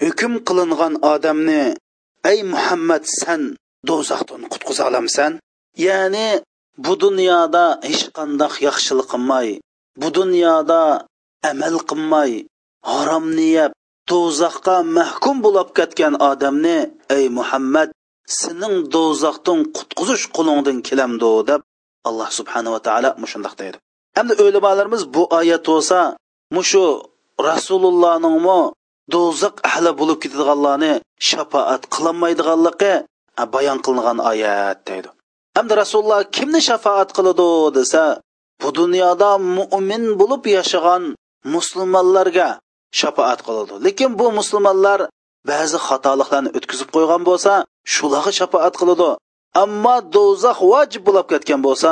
[0.00, 1.74] hukm qilingan odamni
[2.30, 3.42] ey muhammad san
[3.88, 5.32] do'zaxdan qutqiza olamsan
[5.86, 6.28] ya'ni
[6.84, 9.48] bu dunyoda hech qanday yaxshilik qilmay
[10.00, 10.80] bu dunyoda
[11.46, 12.32] amal qilmay
[12.92, 13.72] haromni yeb
[14.12, 16.76] do'zaxqa mahkum bo'lib ketgan odamni
[17.16, 17.88] ey muhammad
[18.40, 21.60] sening do'zaxdan qutqizish qo'lingdan kelamdi deb
[22.08, 23.78] alloh subhanava taolo mushundoq deydi
[24.20, 25.98] endi o'limalarimiz bu oyat bo'lsa
[26.56, 26.82] mushu
[27.50, 28.58] rasulullohningmi
[29.14, 30.92] do'zax ahli bo'lib ketadiganlarni
[31.30, 32.92] shafoat qilolmaydiganligi
[33.54, 35.08] bayon qilingan oyat deydi
[35.56, 37.48] hamda rasululloh kimni shafoat qiladi
[37.78, 38.02] desa
[38.60, 41.04] bu dunyoda mo'min bo'lib yashagan
[41.44, 42.58] musulmonlarga
[42.92, 45.02] shafoat qiladi lekin bu musulmonlar
[45.50, 47.52] ba'zi xatoliklarni o'tkazib qo'ygan bo'lsa
[47.94, 49.06] shularga shafoat qiladi
[49.64, 51.90] ammo do'zax vojib bo'lib ketgan bo'lsa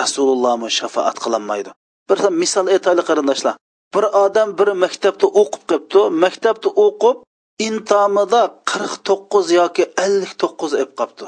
[0.00, 1.70] rasulullohmi shafoat qilinmaydi
[2.08, 3.54] bir misol aytaylik qarindoshlar
[3.94, 7.16] bir odam bir maktabda o'qib qolibdi maktabda o'qib
[7.68, 11.26] intomida qirq to'qqiz yoki ellik to'qqiz olib qolibdi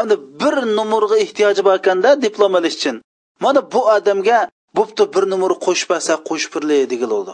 [0.00, 2.96] endi bir nomerga ehtiyoji bor ekanda diplom olish uchun
[3.44, 4.38] mana bu odamga
[4.78, 6.80] bo'pti bir nimani qo'shpasa qo'shpirlay
[7.18, 7.32] oldi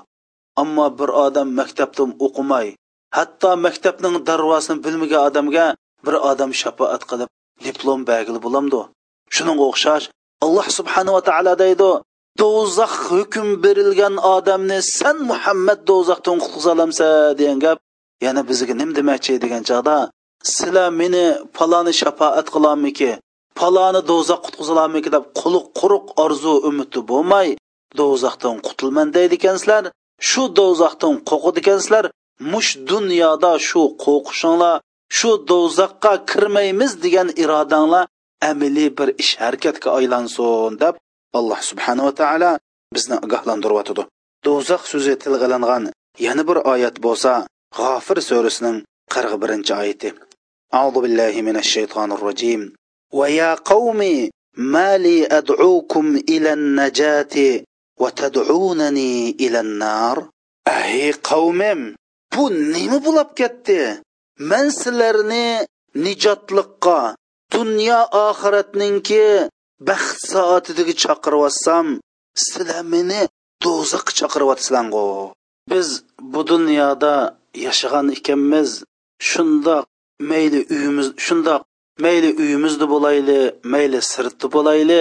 [0.63, 2.67] ammo bir odam maktabda o'qimay
[3.19, 5.67] hatto maktabning darvozasini bilmagan odamga
[6.07, 7.29] bir odam shafoat qilib
[7.67, 8.81] diplom bagili bo'lamdi
[9.35, 10.05] shuning o'xshash
[10.45, 11.89] alloh subhanava taolo deydi
[12.43, 17.79] do'zax hukm berilgan odamni san muhammad do'zaxdan qutqiza olamsan degan gap
[18.27, 19.97] yana bizga nim demoqchi degan chog'da
[20.55, 21.23] sizlar meni
[21.57, 23.11] paloni shafoat qilolmiki
[23.59, 27.49] paloni do'zax qutqizilarmiki deb quli quruq orzu umidi bo'lmay
[28.01, 29.85] do'zaxdan qutulman deydi ekansizlar
[30.29, 32.05] shu do'zaxdan qo'rqidi ekansizlar
[32.53, 34.75] mush dunyoda shu qo'rqishinglar
[35.19, 38.05] shu do'zaxqa kirmaymiz degan irodanglar
[38.51, 40.95] amaliy bir ish harakatga aylansin deb
[41.39, 42.51] alloh subhanava taolo
[42.97, 44.03] bizni ogohlantiryotidi
[44.47, 45.85] do'zax so'zi tilg'ilingan
[46.27, 47.31] yana bir oyat bo'lsa
[47.79, 48.77] g'ofir surasining
[49.15, 50.11] qirq birinchi oyati
[50.79, 52.61] أعوذ billahi minash shaytonir rojim
[53.19, 54.01] ويا قوم
[54.73, 57.37] ما لي أدعوكم إلى النجاة
[58.01, 60.17] وتدعونني إلى النار
[60.77, 61.83] أهي قومم
[62.39, 63.81] bu nima bo'lib ketdi
[64.51, 65.47] man sizlarni
[66.07, 66.99] nijotliqqa
[67.55, 69.23] dunyo oxiratninki
[69.89, 71.87] baxt soatidagi chaqiryapsam
[72.47, 73.21] sizlar meni
[73.65, 75.05] do'zaxga chaqiryapsizlargo
[75.71, 75.89] biz
[76.33, 77.15] bu dunyoda
[77.67, 78.71] yashagan ekanmiz
[79.29, 79.85] shundoq
[80.29, 81.63] mayli uyimiz shundoq
[82.03, 83.39] mayli uyimizda bo'layli
[83.73, 84.99] mayli sirtda bo'layli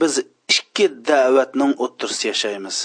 [0.00, 0.12] biz
[0.54, 2.76] ikki da'vatning o'ttirsida yashaymiz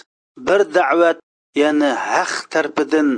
[0.48, 1.18] bir da'vat
[1.64, 3.10] ya'ni haq tarpidan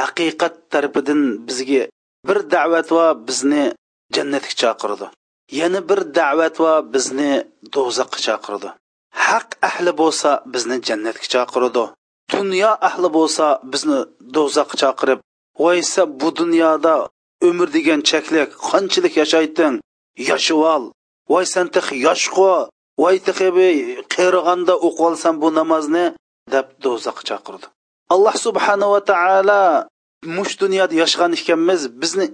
[0.00, 1.82] haqiqat tarpidan bizga
[2.28, 3.62] bir da'vat va bizni
[4.16, 5.06] jannatga chaqirdi
[5.60, 7.32] yana bir da'vat va bizni
[7.74, 8.68] do'zaxga chaqirdi
[9.26, 11.84] haq ahli bo'lsa bizni jannatga chaqirdi
[12.36, 13.98] dunyo ahli bo'lsa bizni
[14.36, 15.20] do'zaxga chaqirib
[15.62, 16.94] voysa bu dunyoda
[17.48, 19.76] umr degan chaklik qanchalik yashayding
[20.30, 20.92] yashib
[21.30, 22.48] voy san tixi yoshqu
[23.02, 23.48] voy tixi
[24.14, 26.04] qerig'anda o'qib olsan bu namozni
[26.54, 27.66] deb do'zaxga chaqirdi
[28.14, 29.60] alloh subhanava taolo
[30.36, 32.26] mush dunyoda yashag'an ekanmiz bizni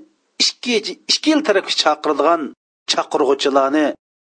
[0.45, 0.75] ikki
[1.13, 2.41] ikki yil tarafga chaqiradigan
[2.93, 3.87] chaqirg'uvchilarni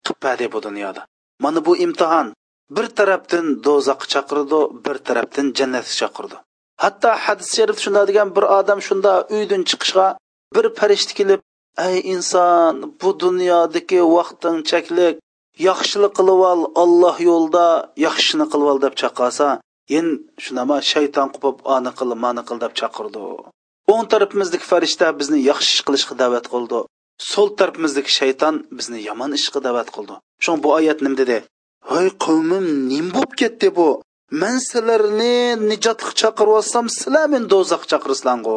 [0.05, 1.01] qilpadi bu dunyoda
[1.43, 2.27] mana bu imtihon
[2.75, 6.35] bir tarafdan do'zaxga chaqirdi bir tarafdan jannatga chaqirdi
[6.83, 10.07] hatto hadis sharif shunday degan bir odam shunda uydan chiqishga
[10.63, 11.41] bir farishta kelib
[11.87, 15.15] ey inson bu dunyodagi vaqting chaklik
[15.69, 17.65] yaxshilik qilib ol olloh yo'lida
[18.07, 19.47] yaxshini qilib ol deb chaqirsa
[19.93, 20.07] yin
[20.45, 23.19] shunama shayton qupib ani qil mani qil deb chaqirdi
[23.93, 26.79] o'ng tarafimizdagi farishta bizni yaxshi ish qilishga da'vat qildi
[27.33, 31.37] so'l tarafimizdagi shayton bizni yomon ishga da'vat qildi shu bu oyat nim dedi
[31.91, 33.87] hoy qavmim nim bo'lib ketdi bu
[34.41, 35.33] man sizlarni
[35.71, 38.55] nijotga chaqiryapsam sizlar meni do'zaxga chaqirsizlargu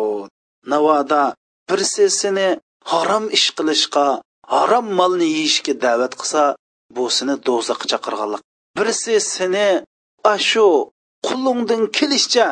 [0.73, 1.23] navoda
[1.71, 2.49] birsi seni
[2.91, 4.05] harom ish qilishga
[4.55, 6.43] harom molni yeyishga da'vat qilsa
[6.97, 8.43] bu seni do'zaxga chaqirganlik
[8.81, 9.67] birsi seni
[10.35, 10.65] ashu
[11.29, 12.47] qulungdan kelishcha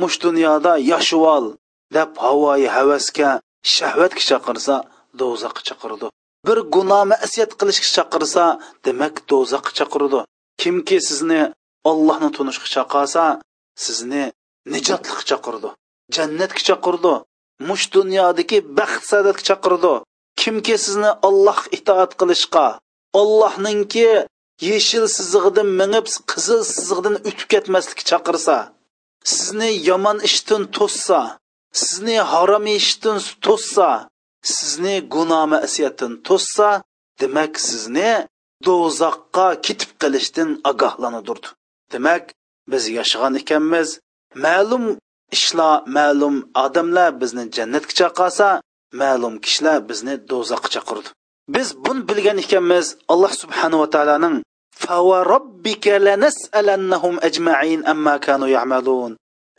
[0.00, 1.46] mush dunyoda yashab ol
[1.96, 3.28] deb havoyi havasga
[3.76, 4.76] shahvatga chaqirsa
[5.22, 6.06] do'zaxga chaqirdi
[6.48, 8.44] bir gunoh masiyat qilishga chaqirsa
[8.86, 10.20] demak do'zaxga chaqirdi
[10.62, 11.40] kimki sizni
[11.90, 13.24] ollohni tunishga chaqirsa
[13.84, 14.22] sizni
[14.74, 15.70] nijotlikka chaqirdi
[16.16, 17.14] jannatga chaqirdi
[17.66, 19.92] mush dunyodagi baxt saodatga chaqirdi
[20.40, 22.64] kimki sizni olloh itoat qilishga
[23.20, 24.04] ollohninki
[24.68, 28.56] yeshil sizig'idan minib qizil sizig'idan o'tib ketmaslikka chaqirsa
[29.34, 31.20] sizni yomon ishdan to'ssa
[31.82, 33.88] sizni harom ishdan to'ssa
[34.56, 36.68] sizni gunoh masiyatdan to'ssa
[37.20, 38.10] demak sizni
[38.66, 41.48] do'zaxqa ketib qilishdan ogohlantirdi
[41.92, 42.24] demak
[42.70, 43.88] biz yashagan ekanmiz
[44.44, 44.84] ma'lum
[45.36, 46.34] ishlar ma'lum
[46.66, 48.48] odamlar bizni jannatga chaqirsa
[49.02, 51.08] ma'lum kishilar bizni do'zaxga chaqirdi
[51.56, 54.36] biz buni bilgan ekanmiz alloh subhanava taoloning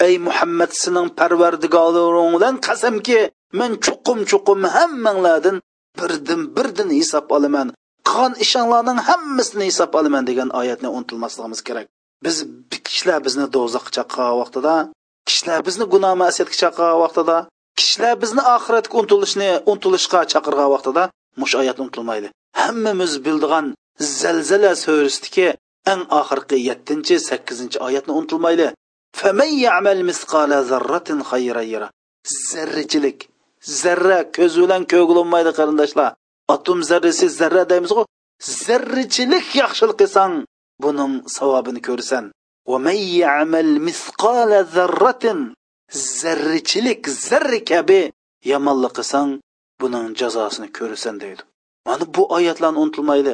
[0.07, 3.19] ey muhammad sening parvardigoringdan qasamki
[3.59, 5.57] men chuqum chuqum hammanglardan
[5.99, 7.67] birdan birdan hisob olaman
[8.11, 11.85] qon ishinglarning hammasini hisob olaman degan oyatni unutilmasligimiz kerak
[12.25, 12.35] biz
[12.85, 14.75] kishilar bizni do'zaxga chaqqan vaqtida
[15.29, 17.37] kishilar bizni gunoh masiyatga chaqirgan vaqtida
[17.79, 21.03] kishilar bizni oxiratga untilishni untilishga chaqirgan vaqtida
[21.39, 22.27] mush oyat unutilmaydi
[22.61, 23.65] hammamiz bildigan
[24.19, 25.47] zalzala surasidagi
[25.91, 28.67] eng oxirgi yettinchi sakkizinchi oyatni unutilmaydi
[32.47, 33.17] zarrachilik
[33.81, 36.09] zarra ko'z bilan ko'g'ilinmaydi qarindoshlar
[36.55, 38.01] atom zarrasi zarra deymiz ku
[38.65, 40.33] zarrichilik yaxshilik qilsang
[40.83, 42.23] buning savobini ko'rasan
[42.69, 45.25] ومن يعمل مثقال ذرة
[46.19, 48.01] zarrichilik zarri kabi
[48.51, 49.29] yomonlik qilsang
[49.81, 51.43] buning jazosini ko'rasan deydi
[51.87, 53.33] mana bu oyatlarni unutilmaydi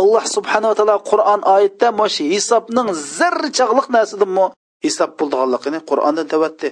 [0.00, 4.46] alloh subhanava taolo qur'on oyatda mana shu hisobning zarrichaqliq narsadimi
[4.86, 6.68] hisob bo'ldianligini qur'onda davatdi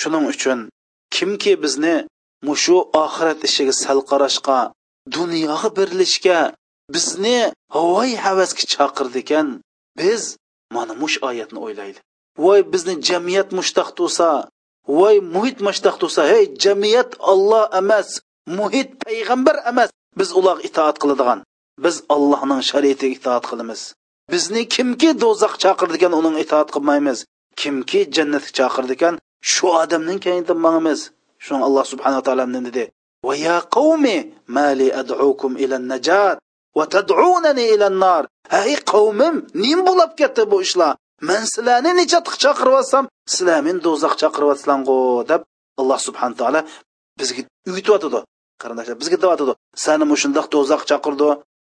[0.00, 0.58] shuning uchun
[1.14, 1.94] kimki bizni
[2.46, 2.74] mushu
[3.04, 4.58] oxirat ishiga sal qarashga
[5.16, 6.38] dunyoga berilishga
[6.94, 7.36] bizni
[7.74, 9.48] havoy havasga chaqirdi ekan
[10.00, 10.22] biz
[10.76, 11.98] mana mush oyatni o'ylaydi
[12.44, 14.28] voy bizni jamiyat mushtaq to'sa
[14.98, 18.08] voy muhit mushtaq to'sa hey jamiyat olloh emas
[18.58, 21.38] muhit payg'ambar emas biz ularga itoat qiladigan
[21.84, 23.80] biz allohning shariatiga itoat qilamiz
[24.32, 27.18] bizni kimki do'zax chaqirdi uning itoat qilmaymiz
[27.60, 28.94] kimki jannatga chaqirdi
[29.52, 31.00] shu odamning kaynidan mangmiz
[31.44, 32.84] shuni alloh subhanaa taolo dedi
[33.26, 34.16] va ya qavmi
[34.56, 36.36] mali ad'ukum ila najat
[36.76, 40.92] ey qavmim nim bo'lib ketdi bu ishlar
[41.28, 44.96] man sizlarni nechatiq chaqiryapsam sizlar meni do'zax chaqiryapsizlargu
[45.30, 45.40] deb
[45.80, 46.60] alloh subhana taolo
[47.18, 48.18] bizga uyutyotidi
[48.62, 49.52] qarindoshlar bizga deyotidi
[49.84, 51.28] sani mushundoq do'zax chaqirdi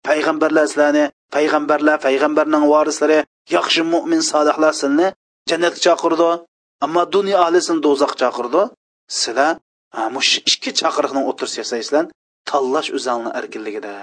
[0.08, 3.20] payg'ambarlar sizlarni payg'ambarlar payg'ambarning varislari
[3.56, 5.08] yaxshi mo'min solihlar sizni
[5.50, 6.30] jannatga chaqirdi
[6.86, 8.62] ammo dunyo ahlisini do'zax chaqirdi
[9.22, 9.54] sizlar
[10.16, 12.04] mush ikki chaqiriqni o'tirsa yasaysizlar
[12.50, 13.94] tanlash o'zangni erkinligida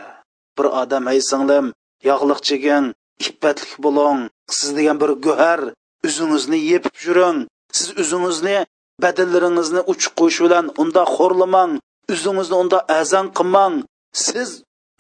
[0.59, 1.67] bir odam ay singlim
[2.11, 2.85] yog'liq cheging
[3.29, 4.19] ippatlik bo'ling
[4.57, 5.61] siz degan bir guhar
[6.09, 7.37] o'zingizni yepib yuring
[7.79, 8.57] siz o'zingizni
[9.05, 11.73] badallaringizni uchuqish bilan unda xo'rlamang
[12.15, 13.75] o'zingizni unda azon qilmang
[14.27, 14.51] siz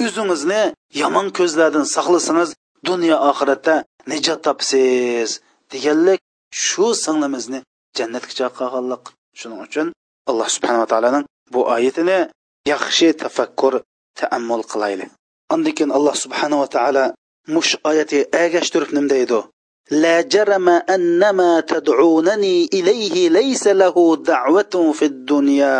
[0.07, 0.61] o'zingizni
[1.03, 2.51] yomon ko'zlardan saqlasangiz
[2.88, 3.75] dunyo oxiratda
[4.11, 5.31] nijot topsiz
[5.73, 6.21] deganlik
[6.66, 7.59] shu singlimizni
[7.99, 9.05] jannatga chaqirganlik
[9.38, 9.87] shuning uchun
[10.31, 12.18] alloh subhanava taoloning bu oyatini
[12.73, 13.75] yaxshi tafakkur
[14.21, 15.11] taammul qilaylik
[15.55, 17.05] andikin alloh subhanava taolo
[17.55, 19.41] mush oyati agashtirib nim deydi
[20.03, 25.73] la jarama annama tad'unani ilayhi laysa lahu da'watun fid dunya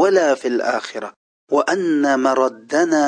[0.00, 1.12] wala fil akhirah
[1.54, 3.04] wa anna maraddana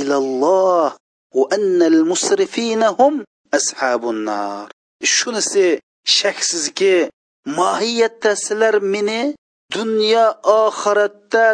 [0.00, 0.88] ila alloh
[1.36, 3.14] va anna al musrifina hum
[3.58, 4.68] ashabun nar
[5.16, 5.66] shunisi
[6.18, 6.94] shaksizki
[7.58, 9.20] mohiyatda sizlar meni
[9.76, 10.24] dunyo
[10.60, 11.44] oxiratda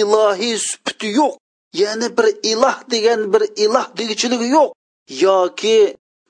[0.00, 1.34] ilohiy supti yo'q
[1.80, 4.68] ya'ni bir iloh degan bir iloh degichiligi yo'q
[5.26, 5.78] yoki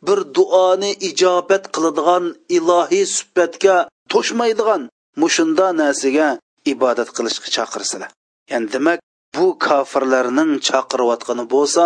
[0.07, 2.25] bir duoni ijobat qiladigan
[2.57, 3.75] ilohiy sifatga
[4.13, 4.83] to'shmaydigan
[5.21, 6.27] mushunda narsaga
[6.73, 8.11] ibodat qilishga chaqirsinlar
[8.53, 8.99] ya'ni demak
[9.37, 11.85] bu kofirlarning chaqirayotgani bo'lsa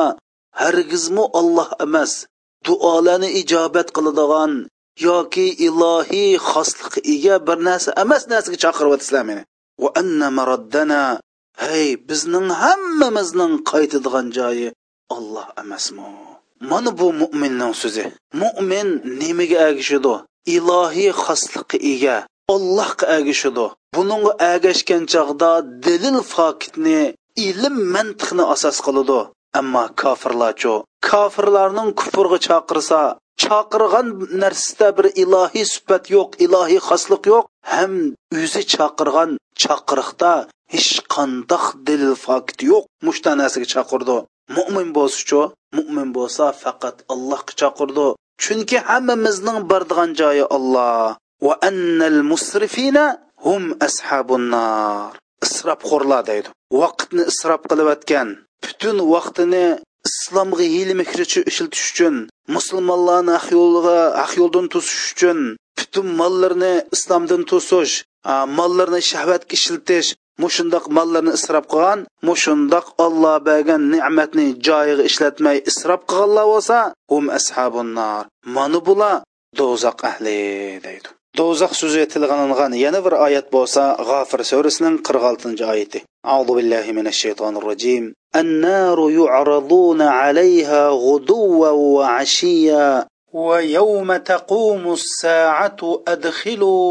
[0.63, 2.13] hargizmi olloh emas
[2.67, 4.53] duolarni ijobat qiladigan
[5.09, 9.43] yoki ilohiy xosliqqa ega bir narsa emas narsaga chaqiryapsizlar meni
[9.83, 11.01] va anna maraddana
[11.59, 14.69] Hey, bizning hammamizning qaytadigan joyi
[15.17, 16.05] Alloh emasmi?
[16.71, 18.05] Mana bu mu'minning so'zi.
[18.43, 18.89] Mu'min
[19.21, 20.15] nimaga agishidi?
[20.57, 22.17] Ilohiy xoslikka ega,
[22.55, 23.67] Allohga agishidi.
[23.97, 24.23] Buning
[24.55, 25.51] agashgan chaqda
[25.87, 26.99] dilil faqitni,
[27.49, 29.21] ilm mantiqni asos qiladi.
[29.61, 30.75] Ammo kofirlarcho,
[31.09, 33.01] kofirlarning kufrga chaqirsa,
[33.43, 34.07] chaqirgan
[34.43, 37.93] narsada bir ilohiy sifat yo'q, ilohiy xoslik yo'q, ham
[38.41, 39.31] o'zi chaqirgan
[39.65, 40.35] chaqiriqda
[40.75, 44.17] hech qandoq dil fakti yo'q mushtanasiga chaqirdi
[44.57, 45.43] mo'min bo'lsichu
[45.77, 48.07] mo'min bo'lsa faqat allohga chaqirdi
[48.45, 50.97] chunki hammamizning bordigan joyi olloh
[51.47, 53.05] va annal musrifina
[53.47, 55.13] hum ashabun nar
[55.47, 56.49] isrofxo'rlar deydi
[56.83, 58.29] vaqtni isrof qilayotgan
[58.65, 59.65] butun vaqtini
[60.11, 62.17] islomga yelmikrichi ishiltish uchun
[62.57, 63.49] musulmonlarni haq
[64.27, 65.39] ahyo'ldan tusish to'sish uchun
[65.79, 67.93] butun mollarni islomdan to'sish
[68.59, 70.09] mollarni shahvatga ishiltish
[70.43, 76.79] mushundoq mollarni isrof qilgan mushundoq olloh bergan ne'matni joyiga ishlatmay isrof qilganlar bo'lsa
[77.13, 78.23] hum ashabunnar
[78.57, 79.17] mana bular
[79.61, 80.39] do'zax ahli
[80.87, 82.41] deydi do'zax so'zi aytilgan
[82.87, 86.01] yana bir oyat bo'lsa g'afir surasining qirq oltinchi oyati
[86.33, 88.05] أعوذ بالله من الشيطان الرجيم
[88.41, 92.91] النار يعرضون عليها غدوا وعشيا
[93.41, 95.81] ويوم تقوم الساعة
[96.15, 96.85] أدخلوا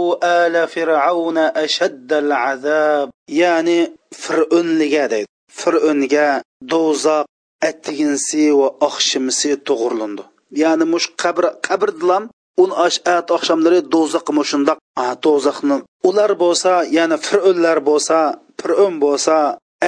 [0.46, 3.78] آل فرعون أشد العذاب ya'ni
[4.24, 5.28] fir'unliga deydi
[5.64, 6.26] fir'unga
[6.74, 7.26] do'zax
[7.70, 10.24] attiginsi va oqshimisi to'g'irlandi
[10.64, 12.24] ya'ni mush qabr qabr dilam
[12.64, 14.80] un ashat oqshomlari do'zax mushundoq
[15.28, 15.78] do'zaxni
[16.10, 18.18] ular bo'lsa ya'ni fir'unlar bo'lsa
[18.60, 19.36] fir'un bo'lsa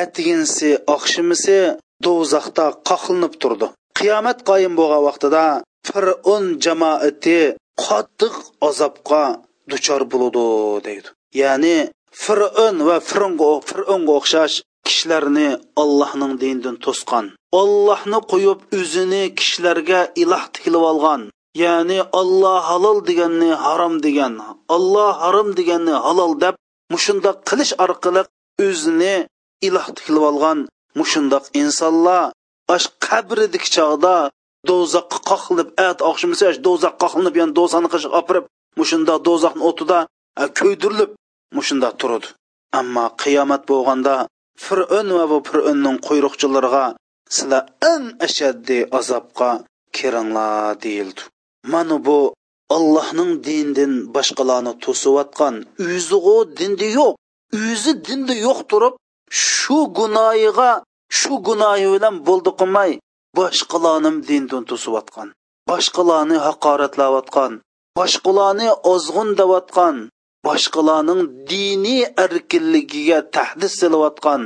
[0.03, 1.59] attiginsi oqshimisi
[2.05, 3.67] do'zaxda qoqlinib turdi
[3.99, 5.45] qiyomat qoyim bo'lgan vaqtida
[5.89, 7.39] fir'un jamoati
[7.85, 8.33] qattiq
[8.69, 9.23] azobga
[9.71, 10.45] duchor bo'ludi
[10.87, 11.09] deydi
[11.43, 11.75] ya'ni
[12.13, 14.55] fir'un va fir'unga o'xshash
[14.87, 15.45] kishilarni
[15.83, 17.25] allohning dinidan to'sqan
[17.61, 21.21] ollohni qo'yib o'zini kishilarga iloh tikilib olgan
[21.63, 24.33] ya'ni olloh halol deganni harom degan
[24.75, 26.55] olloh harom deganni halol deb
[26.93, 28.21] mushundoq qilish orqali
[28.67, 29.15] o'zini
[29.67, 30.59] iloh tikilib olgan
[30.99, 32.23] mushundoq insonlar
[32.75, 34.15] ash qabridiki chog'da
[34.69, 38.45] do'zaxqa qoqilib at oqshimsa do'zaxqa qoqilinib ya'ni do'zaxni qishib opirib
[38.79, 39.99] mushundoq do'zaxni o'tida
[40.59, 41.11] ko'ydirilib
[41.57, 42.27] mushunda turdi
[42.79, 44.13] ammo qiyomat bo'lganda
[44.65, 46.83] fir'un va bu fir'unning quyruqchilariga
[47.37, 49.49] sizlar eng ashaddiy azobga
[49.97, 51.23] kiringlar deyildi
[51.73, 52.17] mana bu
[52.77, 55.55] allohning dinidan boshqalarni to'siyotgan
[55.97, 57.13] o'zig'u dindi yo'q
[57.69, 58.93] o'zi dindi yo'q turib
[59.43, 60.71] шу gunoyiga
[61.19, 62.91] шу gunoyi bilan bo'ldi qilmay
[63.39, 65.27] boshqalarni dindan to'siyotgan
[65.69, 67.53] boshqalarni haqoratlayotgan
[67.97, 69.95] boshqalarni ozg'un davotgan
[70.45, 71.21] boshqalarning
[71.51, 74.41] diniy erkinligiga tahdid silayotgan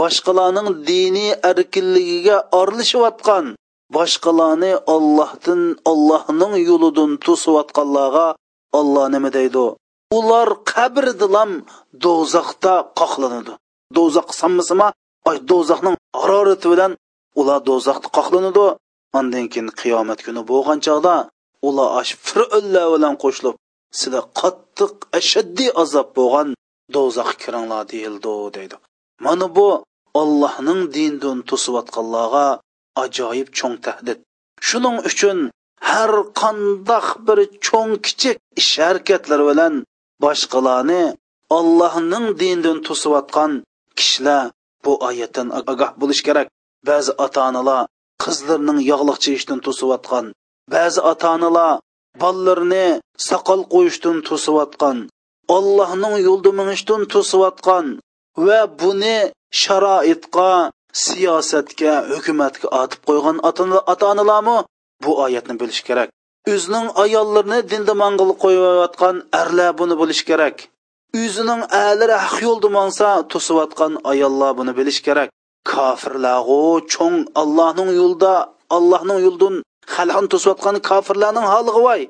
[0.00, 3.46] boshqalarning diniy erkinligiga orlishayotgan
[3.96, 8.26] boshqalarni ollohdan ollohning yo'lidan to'sayotganlarga
[8.80, 9.62] olloh nima deydi
[10.18, 11.50] ular qabrdilam
[12.04, 13.54] do'zaxda qoqlanadi
[13.96, 14.88] do'zax sammisima
[15.52, 16.92] do'zaxning harorati bilan
[17.40, 18.66] ular do'zaxda qoqlanadi
[19.18, 21.14] ondan keyin qiyomat kuni bo'lgan chog'da
[21.68, 23.56] ular ash bilan qo'shilib
[23.96, 26.48] sizlar qattiq ashaddiy azob bo'lgan
[26.96, 28.76] do'zaxga kiringlar deyildi deydi
[29.26, 29.64] mana bu
[30.22, 32.42] allohning dindan to'siyotganlarga
[33.04, 34.18] ajoyib cho'ng tahdid
[34.70, 35.38] shuning uchun
[35.92, 36.12] har
[36.42, 39.74] qandoq bir cho'ng kichik ish harakatlar bilan
[40.24, 41.00] boshqalarni
[41.60, 43.52] allohning dindan to'siyotgan
[44.00, 44.42] kishilar
[44.84, 46.46] bu oyatdan ogoh bo'lish kerak
[46.90, 47.80] ba'zi ota onalar
[48.24, 50.24] qizlarining yog'liq cheyishdan to'siyotgan
[50.74, 51.72] ba'zi ota onalar
[52.22, 52.86] ballarni
[53.28, 54.98] soqol qo'yishdan to'siyotgan
[55.56, 57.86] ollohning yo'lda minishdan to'siyotgan
[58.46, 59.14] va buni
[59.62, 60.50] sharoitga
[61.04, 64.56] siyosatga hukumatga otib qo'ygan ota onalarmi
[65.04, 66.08] bu oyatni bilish kerak
[66.54, 70.56] o'zining ayollarini dinda mang'il qo'yayotgan arlar buni bilish kerak
[71.24, 75.28] o'zining aliri haq yo'lda mansa to'siyotgan ayollar buni bilish kerak
[75.72, 76.60] kofirlarg'u
[76.92, 78.32] cho'ng allohning yo'lda
[78.76, 79.54] allohning yo'ldan
[79.94, 82.02] xalon to'sayotgan kofirlarning holig'i voy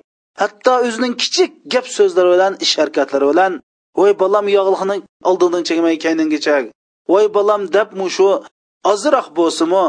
[0.42, 3.52] hatto o'zining kichik gap so'zlari bilan ish harakatlari bilan
[4.00, 4.96] voy bolam yog'liqni
[5.30, 6.56] oldindan chegmay kayningacha
[7.12, 8.26] voy bolam deb shu
[8.92, 9.84] ozroq bo'lsimi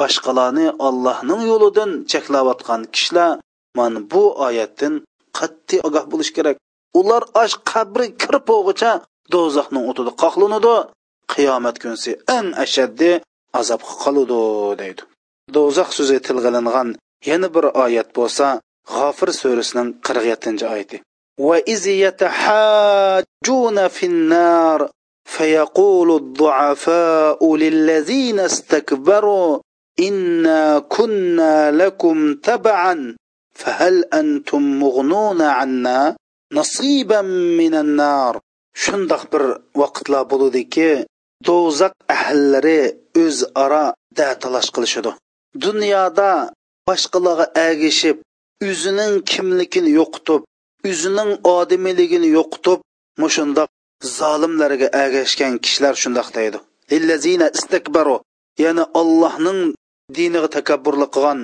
[0.00, 3.30] boshqalarni ollohning yo'lidan cheklayotgan kishilar
[3.78, 4.94] mana bu oyatdan
[5.38, 6.56] qat'iy ogoh bo'lish kerak
[7.00, 8.92] ular osh qabri kirib o'g'icha
[9.34, 10.76] do'zaxning o'tida qoqlanadi
[11.32, 13.14] qiyomat kunsi eng ashaddiy
[13.60, 14.32] azobga qoludi
[14.80, 15.02] deydi
[15.56, 16.88] do'zax so'zi tilg'ilingan
[17.30, 18.46] yana bir oyat bo'lsa
[18.94, 20.98] g'ofir surasining qirq yettinchi oyati
[21.46, 24.80] وإذ يتحاجون في النار
[25.34, 29.50] فيقول الضعفاء للذين استكبروا
[30.06, 33.16] إنا كنا لكم تبعا
[33.60, 36.16] فهل أنتم مغنون عنا
[36.58, 37.20] نصيبا
[37.60, 38.34] من النار
[38.82, 39.42] shundoq bir
[39.80, 40.90] vaqtlar bo'ludiki
[41.48, 42.82] do'zax ahllari
[43.24, 43.86] o'zaro
[44.18, 45.10] da talash qilishadi
[45.64, 46.30] dunyoda
[46.88, 48.18] boshqalarga ergishib
[48.68, 50.42] o'zining kimligini yo'qotib
[50.90, 52.80] o'zining odimiyligini yo'qotib
[53.22, 53.70] mushundoq
[54.18, 56.58] zolimlarga ergashgan kishilar shundoq deydi
[56.96, 58.14] illazina istakbaru
[58.64, 59.60] ya'ni allohning
[60.16, 61.40] diniga takabburlik qilgan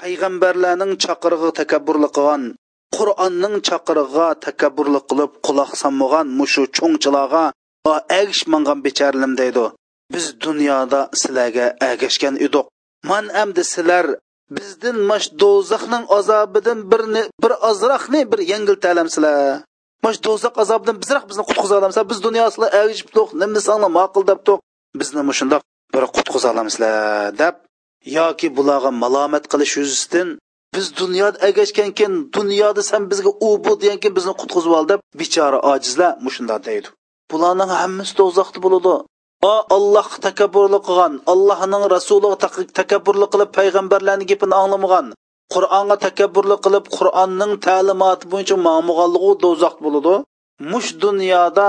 [0.00, 2.44] payg'ambarlarning chaqirig'iga takabburlik qilgan
[2.96, 7.44] qur'onning chaqirig'iga takabburlik qilib quloq solmagan mushu cho'ngchilarga
[8.20, 9.64] agishmangan becharlim deydi
[10.14, 12.66] biz dunyoda sizlarga agashgan edik
[13.10, 14.06] man amdi sizlar
[14.56, 19.38] bizdin mash do'zaxning azobidan birni bir ozroqni bir yengiltalamsizlar
[20.06, 24.58] mash do'zax azobidan bizroq bizni qutqiza olamsizlar biz dunyosida agishibdiq nimisanglar ma'qul debdiq
[25.00, 25.62] bizni mushundoq
[25.94, 26.92] bir qutqiza olamsizlar
[27.42, 27.54] deb
[28.18, 30.28] yoki bularga malomat qilish yuzasidan
[30.76, 36.12] biz dunyoda agashgankin dunyoda san bizga u bu degankin bizni qutqizib ol deb bechora ojizlar
[36.26, 36.88] mushundoq deydi
[37.30, 38.92] bularning hammasi do'zaxda bo'ladi
[39.46, 42.38] ئۇ ئاللاھقا تەكەببۇرلۇق قىلغان، ئاللاھنىڭ رەسۇلىغا
[42.78, 45.10] تەكەببۇرلۇق قىلىپ پەيغەمبەرلەرنىڭ گېپىنى ئاڭلىمىغان،
[45.54, 50.14] قۇرئانغا تەكەببۇرلۇق قىلىپ قۇرئاننىڭ تەلىماتى بويىچە ماڭمىغانلىقى دوزاخ بولىدۇ.
[50.72, 51.66] مۇش دۇنيادا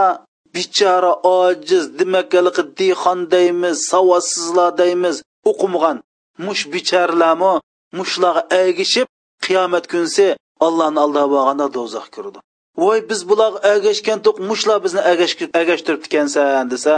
[0.58, 6.02] بىچارە ئاجىز دېمەك ھېلىقى دېھقان دەيمىز، ساۋاتسىزلار دەيمىز، ئوقۇمىغان
[6.48, 7.52] مۇش بىچارىلەرمۇ
[8.00, 9.08] مۇشۇلارغا ئەگىشىپ
[9.50, 10.28] قىيامەت كۈنسى
[10.62, 12.40] ئاللانى ئالداۋالغاندا دوزاخقا كىرىدۇ.
[12.88, 16.94] ۋاي بىز بۇلارغا ئەگەشكەنتۇق، مۇشۇلار بىزنى ئەگەشتۈرۈپتىكەنسەن دېسە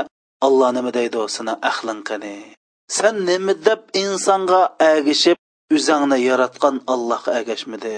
[0.46, 2.30] Алла нимә дейди ул сына ахлың кыны?
[2.94, 5.38] Сән нимә дип инсанга әгәшеп,
[5.78, 7.92] үзеңне яраткан Аллаһка әгәшмиде?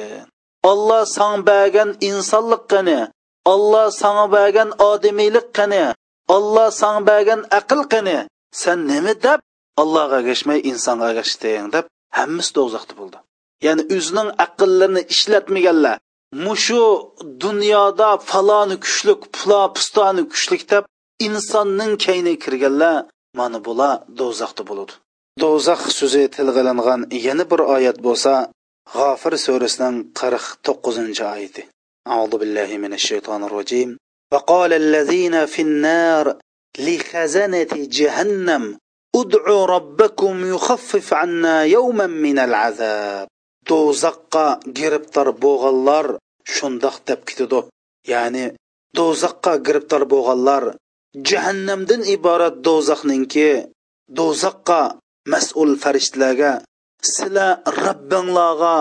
[0.72, 2.98] Алла саң бәгән инсанлык кыны?
[3.52, 5.80] Алла саң бәгән адемилек кыны?
[6.38, 8.18] Алла саң бәгән ақыл кыны?
[8.64, 9.42] сен неме деп
[9.82, 11.88] аллаға әгішмей инсанға әгіштің деп
[12.18, 13.18] һәммәс тозакты болды
[13.66, 15.98] яғни үзеңнең ақылларын эшләтмәгәнләр,
[16.44, 16.78] мушу
[17.46, 20.92] дөньяда фалоны күшлік пула пустаны күчлек дип
[21.28, 23.02] insonning kayni kirganlar
[23.40, 24.94] mana bular do'zaxda bo'ladi
[25.44, 26.62] do'zax so'zi tilga
[27.30, 28.34] yana bir oyat bo'lsa
[28.98, 31.64] g'ofir surasining qirq to'qqizinchi oyati
[32.14, 33.90] أعوذ بالله من الشيطان الرجيم
[34.34, 36.26] وقال الذين في النار
[36.88, 38.64] لخزنة جهنم
[39.20, 43.26] ادعوا ربكم يخفف عنا يوما من العذاب
[43.70, 44.48] do'zaxqa
[45.14, 46.06] tur bo'lganlar
[46.56, 47.60] shundoq deb ketadi
[48.14, 48.46] ya'ni
[48.98, 49.54] do'zaxqa
[49.90, 50.64] tur bo'lganlar
[51.32, 53.48] jahannamdan iborat do'zaxninki
[54.18, 54.82] do'zaxqa
[55.32, 56.52] mas'ul farishtalarga
[57.14, 57.52] sizlar
[57.86, 58.76] robbinglarga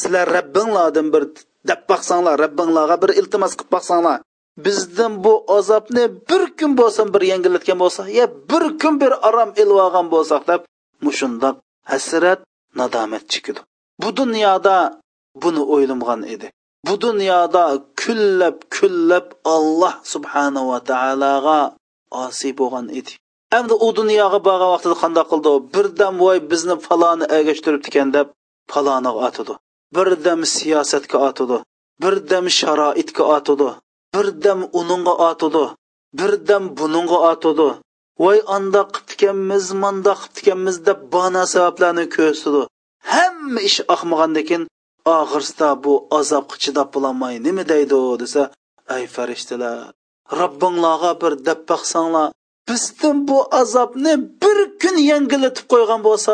[0.00, 1.22] sizlar robbinglardan bir
[1.68, 4.16] deb baqsanglar robbinglarga bir iltimos qilib baqsanglar
[4.64, 9.78] bizdan bu azobni bir kun bo'lsin bir yengillatgan bo'lsa yo bir kun bir arom ilib
[9.84, 10.60] olgan bo'lsak deb
[11.04, 11.56] mushundoq
[11.92, 12.40] hasrat
[12.78, 13.60] nadomat chekidi
[14.00, 14.76] bu dunyoda
[15.42, 16.48] buni o'ylamgan edi
[16.86, 21.58] bu dunyoda kunlab kunlab alloh subhanava taologa
[22.24, 23.12] osiy bo'lgan edi
[23.58, 28.28] endi u dunyoga borgan vaqtida qandoq qildi birdam voy bizni faloni ergashtiribdi ekan deb
[28.74, 29.54] faloniga otidi
[29.98, 31.58] birdam siyosatga otidi
[32.04, 33.68] birdam sharoitga otidi
[34.14, 35.64] birdam uningga otidi
[36.20, 37.68] birdam buninga otidi
[38.24, 42.62] voy andoq qilibdikanmiz mandoq qilibdikanmiz deb bano sabablarni ko'rsatdi
[43.14, 44.64] hamma ish oqmagandan keyin
[45.22, 48.42] oxirsida bu azobga chidab bo'lolmay nima deydi desa
[48.94, 49.76] ay farishtalar
[50.40, 52.28] robbinglarga bir dab baqsanglar
[52.68, 56.32] bizdan bu azobni bir kun yangilitib qo'ygan bo'lsa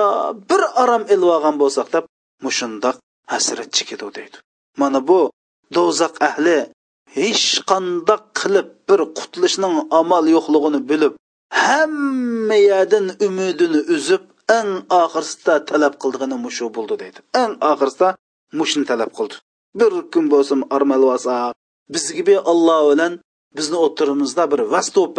[0.50, 2.04] bir arom ilib olgan bo'lsak deb
[2.46, 2.96] mushundoq
[3.32, 4.36] hasrat chekidi deydi
[4.80, 5.18] mana bu
[5.76, 6.56] do'zax ahli
[7.18, 11.12] hech qandoq qilib bir qutulishning amal yo'qligini bilib
[11.64, 14.22] hamma yerdan umidini uzib
[14.58, 14.70] eng
[15.02, 18.08] oxirsida talab qildigani mushu bo'ldi deydi eng oxirsida
[18.58, 19.36] mushni talab qildi
[19.82, 21.36] bir kun bo'lsin armalvasa
[21.96, 23.12] biz gibi alloh bilan
[23.60, 25.16] bizni o'tirimizda bir vas to'p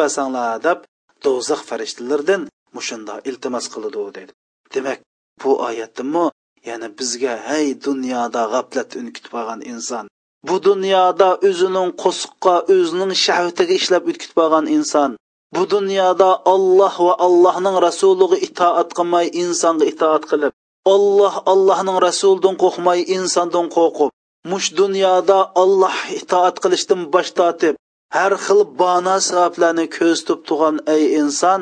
[0.68, 0.80] deb
[1.26, 2.42] do'zax farishtalardan
[2.78, 4.32] mushunda iltimos qildi dedi
[4.76, 5.00] demak
[5.44, 6.26] bu oyatdimi
[6.70, 10.06] ya'ni bizga hey dunyoda g'aflat unkitib olgan inson
[10.50, 15.12] bu dunyoda o'zining qo'siqqa o'zining shahvatiga ishlab utkitib olgan inson
[15.56, 20.54] bu dunyoda olloh va allohning rasuliga itoat qilmay insonga itoat qilib
[20.94, 24.10] olloh ollohning rasulidan qo'rqmay insondan qo'rqib
[24.52, 27.76] mush dunyoda olloh itoat qilishdan bosh tortib
[28.18, 31.62] har xil bano sabablarni ko'z tutib turgan ey inson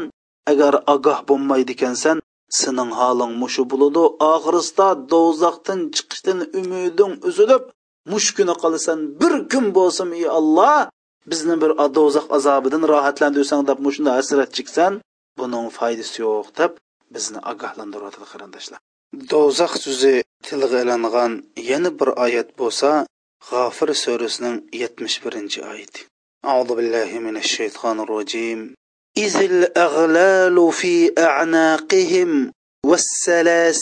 [0.51, 2.17] agar ogoh bo'lmaydi ekansan
[2.59, 4.03] sening holing mushu bo'ladi
[4.33, 7.63] oxirisda do'zaxdan chiqishdan umiding uzilib
[8.11, 10.79] mush kuni qolasan bir kun bo'lsin ey olloh
[11.31, 14.93] bizni bir do'zax azobidan rohatlantirsang deb mushunda hasrat cheksan
[15.39, 16.71] buning foydasi yo'q deb
[17.15, 18.81] bizni ogohlantiryotdi qarindoshlar
[19.13, 21.33] do'zax so'zi tilga iling'an
[21.69, 22.91] yana bir oyat bo'lsa
[23.49, 26.01] g'afir surasining yetmish birinchi oyati
[26.49, 26.69] أعوذ
[28.13, 28.59] rojim
[29.25, 32.51] izil aghlalu fi a'naqihim
[32.91, 33.05] was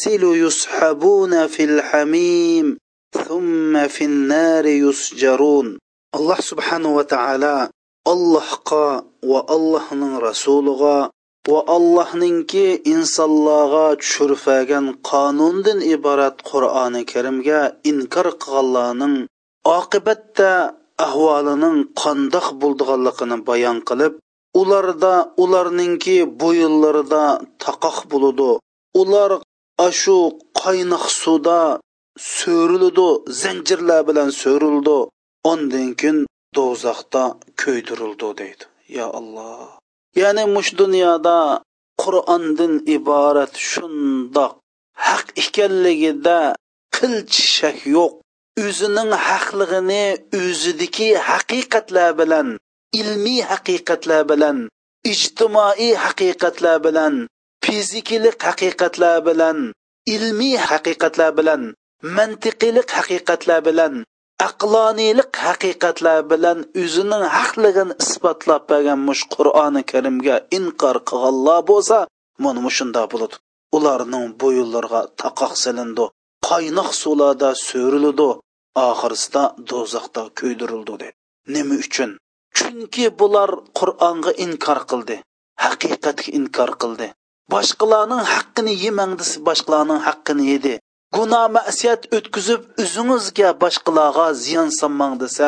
[0.02, 0.12] في
[0.44, 2.66] yushabuna fil hamim
[3.14, 5.68] thumma fin nar yusjarun
[6.16, 7.70] النار subhanahu الله ta'ala وتعالى
[8.12, 11.10] allohga va allohning rasuliga
[11.50, 12.64] va allohningki
[12.94, 17.62] insonlarga tushirfagan qonundan iborat Qur'oni Karimga
[17.92, 19.16] inkor qilganlarning
[19.78, 20.52] oqibatda
[21.08, 24.14] ahvolining qandoq bo'ldiganligini bayon qilib,
[24.64, 25.14] ularda
[25.46, 27.24] ularningki bo'yinlarida
[27.66, 28.50] taqoq bo'ladi.
[29.04, 29.32] Ular
[29.88, 30.18] ashu
[30.62, 31.60] qaynoq suvda
[32.38, 33.10] so'rildi
[33.42, 34.98] zanjirlar bilan so'rildi.
[35.54, 36.20] undan keyin
[36.60, 37.24] do'zaxda
[37.62, 38.64] kuydirildi deydi.
[38.98, 39.70] Ya Alloh
[40.20, 41.38] ya'ni mush dunyoda
[42.04, 44.54] qur'ondan iborat shundoq
[45.08, 46.38] haq ekanligida
[46.96, 48.14] qilch shak yo'q
[48.66, 50.04] o'zining haqligini
[50.40, 52.48] o'zidagi haqiqatlar bilan
[53.02, 54.58] ilmiy haqiqatlar bilan
[55.14, 57.16] ijtimoiy haqiqatlar bilan
[57.66, 59.58] fizikilik haqiqatlar bilan
[60.16, 61.62] ilmiy haqiqatlar bilan
[62.16, 63.94] mantiqiylik haqiqatlar bilan
[64.48, 71.98] aqloniylik haqiqatlar bilan o'zining haqligini isbotlab bergan mush qur'oni karimga inkor qilganlar bo'lsa
[72.44, 73.36] mana mushunda bo'ladi
[73.78, 76.06] ularning bo'yinlariga taqoq silindi
[76.50, 78.30] qaynoq suvlarda so'rildi
[78.90, 81.10] oxirida do'zaxda kuydirildi dedi
[81.54, 82.12] nima uchun
[82.58, 85.16] chunki bular qur'onga inkor qildi
[85.66, 87.08] haqiqatga inkor qildi
[87.54, 90.74] boshqalarning haqqini yemang desa boshqalarning haqqini yedi
[91.16, 95.48] gunoh masiyat o'tkazib o'zingizga boshqalarga ziyon solmang desa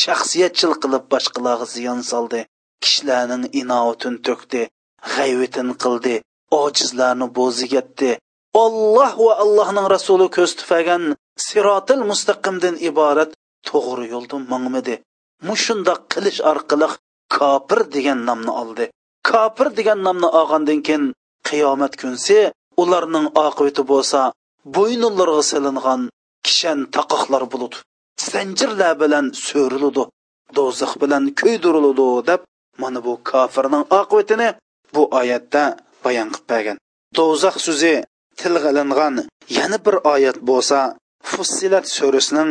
[0.00, 2.42] shaxsiyatchil qilib boshqalarga ziyon soldi
[2.86, 4.60] kishilarning inoatini to'kdi
[5.14, 6.12] g'ayvatin qildi
[6.60, 8.10] ojizlarni bo'zigatdi
[8.64, 11.02] olloh va allohning rasuli ko'z tufagan
[11.48, 13.30] sirotil mustaqimdan iborat
[13.70, 14.94] to'g'ri yo'lda mongmidi
[15.50, 16.88] mushundoq qilish orqali
[17.38, 18.86] kofir degan nomni oldi
[19.30, 21.04] kofir degan nomni olgandan keyin
[21.48, 22.36] qiyomat kunsi
[22.82, 24.20] ularning oqibati bo'lsa
[24.74, 26.02] bo'yinlariga silingan
[26.46, 27.78] kishan taqoqlar bo'ludi
[28.30, 30.02] zanjirlar bilan so'riludi
[30.58, 32.40] do'zax bilan kuydiriludi deb
[32.82, 34.48] mana bu kofirning oqibatini
[34.94, 35.64] bu oyatda
[36.04, 36.76] bayon qilib bergan
[37.18, 37.94] do'zax so'zi
[38.40, 38.70] tilga
[39.58, 40.78] yana bir oyat bo'lsa
[41.30, 42.50] fussilat surasining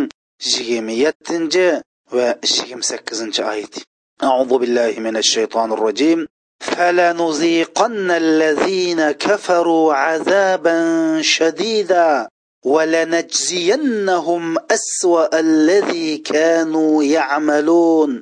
[0.51, 1.66] yigirma yettinchi
[2.16, 3.74] va yigirma sakkizinchi oyat
[4.30, 6.20] a'udhu billahi minash shaytonir rojim
[6.62, 10.80] فلنذيقن الذين كفروا عذابا
[11.22, 12.28] شديدا
[12.66, 18.22] ولنجزينهم أسوأ الذي كانوا يعملون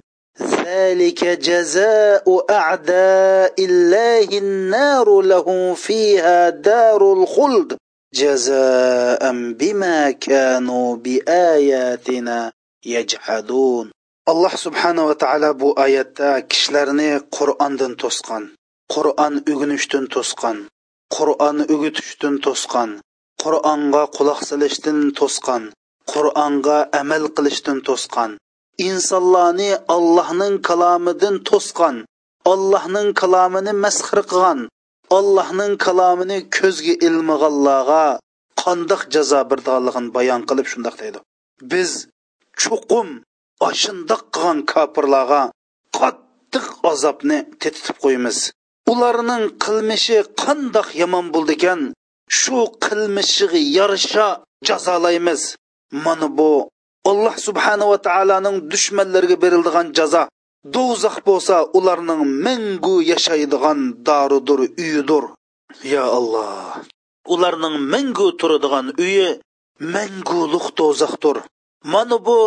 [0.65, 7.77] ذلك جزاء أعداء الله النار لهم فيها دار الخلد
[8.13, 12.51] جزاء بما كانوا بآياتنا
[12.85, 13.91] يجحدون
[14.32, 18.43] alloh subhanava taolo bu oyatda kishilarni qur'ondan to'sqan
[18.93, 20.57] qur'on o'ginishdan to'sqan
[21.15, 22.89] qur'onni o'gitishdan to'sqan
[23.43, 25.63] qur'onga quloq solishdan to'sqan
[26.13, 28.32] qur'onga amal qilishdan to'sqan
[28.91, 31.95] insonlarni allohning kalomidan to'sqan
[32.53, 34.59] allohning kalomini masxir qilgan
[35.19, 38.03] allohning kalomini ko'zga ilmag'anlarga
[38.63, 41.19] qandoq jazo berdiganligini bayon qilib shundoq deydi
[41.71, 41.91] biz
[42.65, 43.09] chuqum
[43.70, 45.41] ashundoq qilgan kofirlarga
[45.99, 48.38] qattiq azobni tetitib qo'yamiz
[48.91, 51.82] ularning qilmishi qandoq yomon bo'ldi ekan
[52.39, 54.28] shu qilmishiga yarasha
[54.68, 55.41] jazolaymiz
[56.05, 56.49] mana bu
[57.12, 60.24] alloh subhanava taoloning dushmanlariga berildigan jazo
[60.76, 65.24] do'zax bo'lsa ularning mangu yashaydigan doridir uyidir
[65.93, 66.72] yo alloh
[67.34, 69.28] ularning mangu turadigan uyi
[69.95, 71.38] manguluq do'zaxdir
[71.93, 72.38] mana bu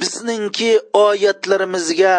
[0.00, 0.70] bizningki
[1.06, 2.14] oyatlarimizga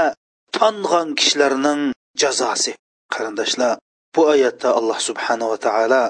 [0.57, 1.82] tong'an kishilarning
[2.21, 2.71] jazosi
[3.13, 3.73] qarindoshlar
[4.15, 6.01] bu oyatda alloh subhanava taolo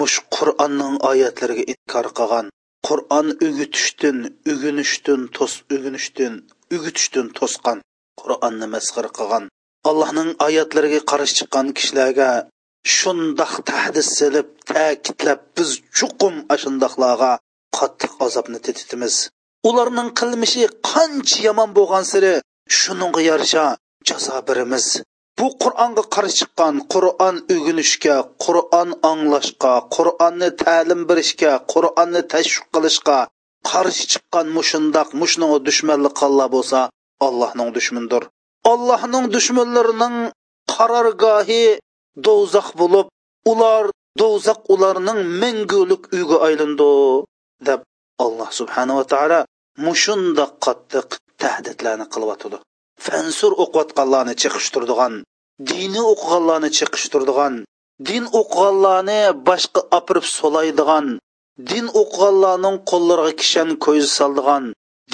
[0.00, 2.46] mush qur'onning oyatlariga itkor qilgan
[2.88, 4.18] qur'on o'gitishdan
[4.52, 6.34] uginishdan to's uginishdan
[6.76, 7.78] ugitishdan to'sqan
[8.22, 9.44] qur'onni masxir qilgan
[9.90, 12.28] allohning oyatlariga qarshi chiqqan kishilarga
[12.98, 17.30] shundoq tahdid silib ta'kidlab biz chuqum ashundoqlarga
[17.78, 19.14] qattiq azobni tetitimiz
[19.68, 22.32] ularning qilmishi qancha yomon bo'lgansiri
[22.80, 23.64] shuningga yarasha
[24.08, 24.86] jazo beramiz
[25.38, 33.18] bu qur'onga qarshi chiqqan qur'on o'rganishga qur'on anglashga qur'onni ta'lim berishga qur'onni tashviq qilishga
[33.70, 36.80] qarshi chiqqan mushundoq mushunga dushmanlik qillar bo'lsa
[37.28, 38.22] allohning dushmandir
[38.74, 40.16] allohning dushmanlarining
[40.74, 41.64] qarorgohi
[42.26, 43.06] do'zax bo'lib
[43.52, 43.82] ular
[44.22, 46.90] do'zax ularning mangulik uyga aylandi
[47.68, 47.80] deb
[48.24, 49.40] alloh subhanava taolo
[49.84, 51.08] mushundoq qattiq
[51.42, 52.58] tahdidlarni qilyotidi
[53.06, 55.14] fansur o'qiyotganlarni chiqishtirdigan
[55.70, 57.54] dini o'qiganlarni chiqishtirdigan
[58.08, 59.18] din o'qiganlarni
[59.48, 61.06] boshqa opirib so'laydigan
[61.70, 64.64] din o'qiganlarning qo'llariga kishan ko'z soldigan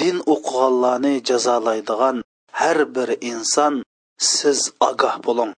[0.01, 2.17] din o'qiganlarni jazolaydigan
[2.61, 3.73] har bir inson
[4.35, 5.51] siz ogoh bo'ling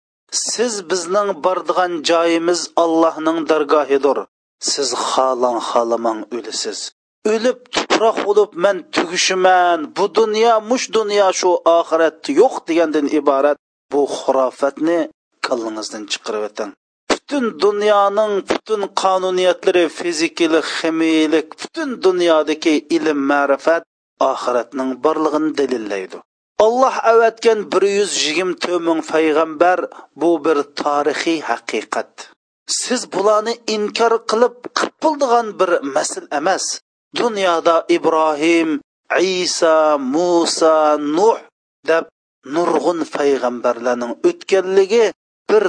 [0.53, 4.19] siz bizning bordigan joyimiz allohning dargohidir
[4.73, 6.79] siz xohlang xohlamang o'lisiz
[7.33, 13.59] o'lib tuproq bo'lib man tugishiman bu dunyo mush dunyo shu oxirat yo'q degandan iborat
[13.93, 14.97] bu xurofatni
[15.47, 16.71] kallangizdan chiqarib o'ting
[17.11, 23.83] butun dunyoning butun qonuniyatlari fizikalik ximiyalik butun dunyodagi ilm ma'rifat
[24.31, 26.17] oxiratning borlig'ini dalillaydi
[26.67, 29.79] alloh avatgan bir yuz yigirma ming payg'ambar
[30.21, 32.11] bu bir tarixiy haqiqat
[32.83, 36.67] siz bularni inkor qilib qilpildigan bir masl emas
[37.15, 38.81] dunyoda ibrohim
[39.17, 41.41] iso muso nuh
[41.81, 42.09] deb
[42.53, 45.05] nurg'un payg'ambarlarning o'tganligi
[45.51, 45.65] bir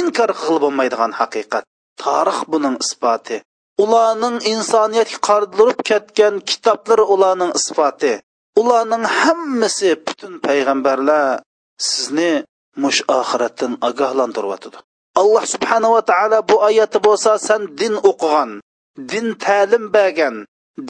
[0.00, 1.64] inkor qilib bo'lmaydigan haqiqat
[2.04, 3.36] tarix buning isboti
[3.84, 8.12] ularning insoniyatga qoldirib ketgan kitoblari ularning isboti
[8.62, 11.38] ularning hammasi butun payg'ambarlar
[11.88, 12.30] sizni
[12.82, 14.78] mush oxiratdan ogohlantiryotidi
[15.20, 18.50] alloh subhanava taolo bu oyati bo'lsa san din o'qigan
[19.10, 20.36] din ta'lim bergan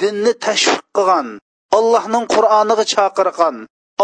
[0.00, 1.28] dinni tashviq qilgan
[1.78, 3.56] allohning qur'oniga chaqirgan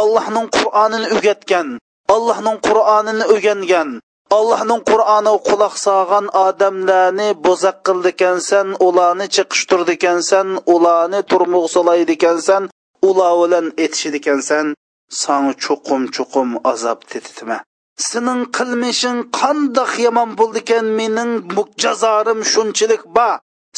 [0.03, 1.68] allohning qur'onini o'rgatgan
[2.16, 3.91] allohning qur'onini o'rgangan
[4.39, 9.27] allohning qur'oni quloq solgan odamlarni bo'zaq qildikansan ularni
[9.99, 11.20] ekansan ularni
[11.77, 12.62] solaydi ekansan
[13.09, 13.66] ular bilan
[14.18, 14.66] ekansan
[15.22, 17.59] sanga cho'qim cho'qim azob tetitma
[18.11, 21.33] sening qilmishing qandoq yomon bo'ldi ekan mening
[21.85, 23.31] jazorim shunchalik ba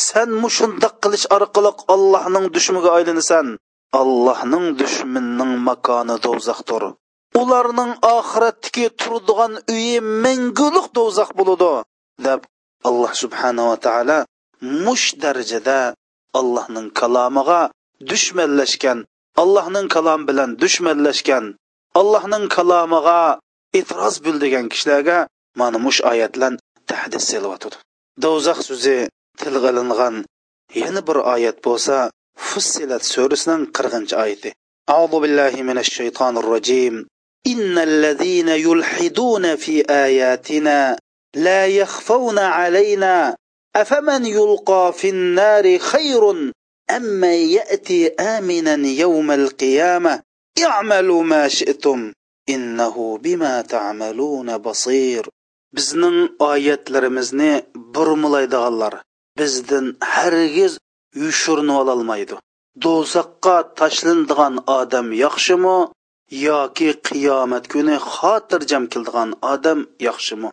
[0.07, 3.47] Sen mushundaq qilish orqali Allohning dushmaniga aylanasan.
[4.01, 6.85] Allohning dushmanining makoni do'zaxdir.
[7.41, 11.73] Ularning oxiratdagi turadigan uyi mangulik do'zax bo'ladi
[12.27, 12.41] deb
[12.89, 14.17] Alloh subhanahu va taolo
[14.87, 15.79] mush darajada
[16.41, 17.61] Allohning kalomiga
[18.11, 18.99] dushmanlashgan,
[19.43, 21.45] Allohning kalom bilan dushmanlashgan,
[22.01, 23.21] Allohning kalomiga
[23.79, 25.17] e'tiroz bildigan kishilarga
[25.61, 26.33] mana mush oyat
[26.91, 27.77] tahdid selayotdi.
[28.25, 28.99] Do'zax so'zi
[29.43, 30.17] tilga ilingan
[30.83, 31.97] yana bir oyat bo'lsa
[32.51, 34.51] fussilat surasining 40 oyati
[34.95, 36.95] أعوذ بالله من الشيطان الرجيم
[37.53, 39.75] إن الذين يلحدون في
[40.07, 40.99] آياتنا
[41.47, 43.17] لا يخفون علينا
[43.83, 46.23] أفمن يلقى في النار خير
[47.23, 48.01] من يأتي
[48.37, 50.15] آمنا يوم القيامة
[50.67, 52.13] اعملوا ما شئتم
[52.49, 55.23] إنه بما تعملون بصير
[55.75, 59.03] بزنن آيات oyatlarimizni برملايدغالر
[59.39, 60.73] bizdin hargiz
[61.25, 62.37] yushurnib ololmaydi
[62.85, 65.77] do'zaxqa tashlanadigan odam yaxshimi
[66.49, 69.79] yoki qiyomat kuni xotirjam keladigan odam
[70.09, 70.49] yaxshimi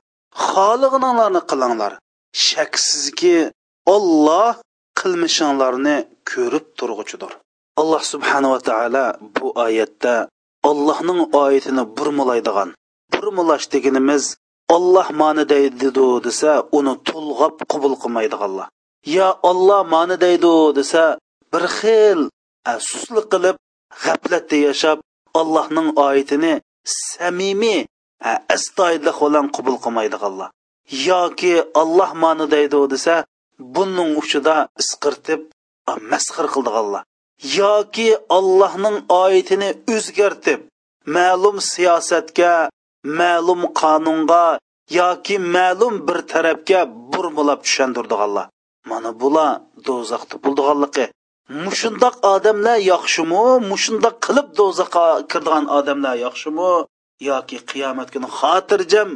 [0.50, 1.92] xohlig'inlarni qilinglar
[2.50, 3.36] shaksizki
[3.96, 4.52] olloh
[5.00, 5.96] qilmishinglarni
[6.32, 7.32] ko'rib turg'uchidir
[7.82, 9.06] alloh subhanava taolo
[9.38, 10.14] bu oyatda
[10.72, 12.70] allohning oyatini burmalaydigan
[13.16, 14.24] burmalash deganimiz
[14.78, 18.68] olloh mani deydidu desa uni to'lg'ab qubul qilmaydiganlar
[19.06, 21.04] yo olloh mani deydi desa
[21.54, 22.20] bir xil
[22.74, 23.58] afsuslik qilib
[24.04, 24.98] g'aflatda yashab
[25.42, 26.54] allohning oyatini
[27.08, 27.84] samimiy
[28.56, 30.50] astoydillik bilan qubul qilmaydiganlar
[31.10, 31.54] yoki
[31.84, 33.16] olloh mani deydi desa
[33.78, 35.42] buning uchida isqirtib
[36.12, 37.04] masxir qildiganlar
[37.60, 40.60] yoki ollohning oyatini o'zgartib
[41.16, 42.52] ma'lum siyosatga
[43.20, 44.44] ma'lum qonunga
[45.00, 46.80] yoki ma'lum bir tarafga
[47.14, 48.48] burmilab tushantirdiganlar
[48.90, 51.06] mana bular do'zaxda bo'ldiganligi
[51.66, 56.70] mushundoq odamlar yaxshimi mushundoq qilib do'zaxga kirdigan odamlar yaxshimi
[57.30, 59.10] yoki qiyomat kuni xotirjam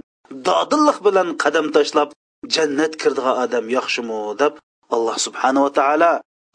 [0.50, 2.10] dodillik bilan qadam tashlab
[2.58, 4.54] jannat kirdigan odam yaxshimi deb
[4.98, 6.12] alloh subhanava taolo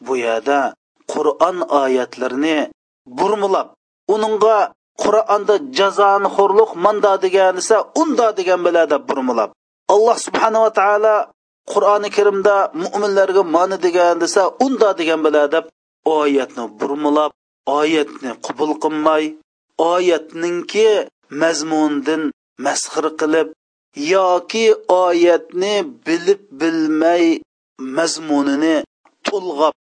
[0.07, 0.59] bu yerda
[1.13, 2.57] qur'on oyatlarini
[3.19, 3.67] burmilab
[4.17, 4.57] uningga
[5.03, 9.49] qur'onda jazoni xo'rliq manda degan esa unda degan biladi burmilab
[9.95, 11.15] alloh subhanava taolo
[11.73, 15.65] qur'oni karimda mo'minlarga mani degan desa unda degan bilar deb
[16.19, 17.31] oyatni burmilab
[17.79, 19.23] oyatni qubul qilmay
[19.93, 20.85] oyatninki
[21.41, 22.21] mazmundan
[22.65, 23.47] masxir qilib
[24.15, 24.65] yoki
[25.05, 25.73] oyatni
[26.07, 27.23] bilib bilmay
[27.97, 28.75] mazmunini
[29.27, 29.73] to'lg'ab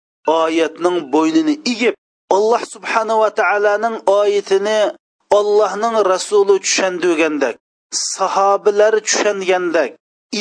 [0.42, 1.94] oyatning bo'ynini egib
[2.36, 2.62] alloh
[3.22, 4.78] va taoloning oyatini
[5.38, 7.54] allohning rasuli tushundirgandek
[8.14, 9.90] sahobalar tushungandek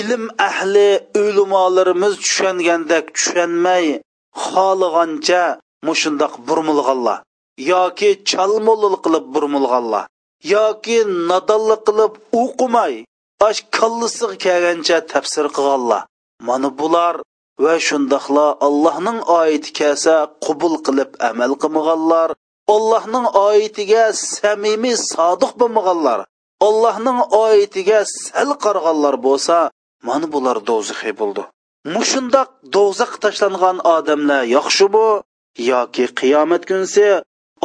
[0.02, 0.88] ilm ahli
[1.24, 3.86] ulamolarimiz tushungandek tushunmay
[4.44, 5.42] xohlagancha
[5.88, 7.20] mushundoq burmilganlar
[7.72, 10.04] yoki chalmo'lil qilib burmilganlar
[10.56, 10.98] yoki
[11.32, 12.14] nodonlik qilib
[12.44, 12.94] o'qimay
[13.48, 16.02] osh kallisiga kelgancha tafsir qilganlar
[16.48, 17.16] mana bular
[17.64, 20.16] va shundoqla allohning oyati kelsa
[20.46, 22.30] qubul qilib amal qilmaganlar
[22.76, 24.04] allohning oyatiga
[24.36, 26.20] samimiy sodiq bo'lmaganlar
[26.68, 29.58] allohning oyatiga sal qarg'anlar bo'lsa
[30.08, 31.44] mana bular do'zaxiy bo'ldi
[31.96, 35.04] mushundoq do'zaxga tashlangan odamlar yaxshi bu
[35.72, 37.04] yoki qiyomat kunsi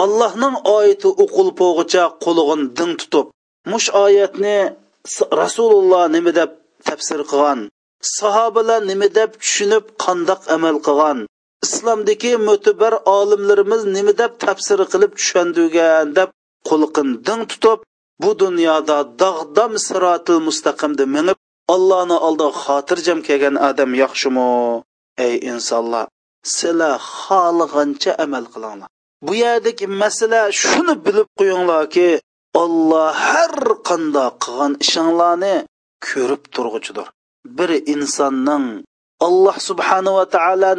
[0.04, 3.26] allohning oyati o'qil po'g'icha qo'lig'in ding tutib
[3.70, 4.56] mush oyatni
[5.42, 6.50] rasululloh nima deb
[6.88, 7.60] tafsir qilgan
[8.16, 11.18] sahobalar nima deb tushunib qandoq amal qilgan
[11.66, 16.28] islomdagi mo'tabar olimlarimiz nima deb tafsir qilib tushundirgan deb
[16.68, 17.78] qulqin ding tutib
[18.22, 21.37] bu dunyoda dog'dom sirotil mustaqimda minib
[21.74, 24.46] Allohni oldiga xotirjam kelgan odam yaxshimi?
[25.26, 26.06] Ey insonlar,
[26.56, 26.94] sizlar
[27.24, 28.88] xohlagancha amal qilinglar.
[29.26, 32.06] Bu yerdagi masala shuni bilib qo'yinglarki,
[32.62, 33.54] Alloh har
[33.88, 35.52] qanday qilgan ishinglarni
[36.08, 37.06] ko'rib turg'uchidir.
[37.56, 38.66] Bir insonning
[39.28, 40.70] Alloh subhanahu va taolo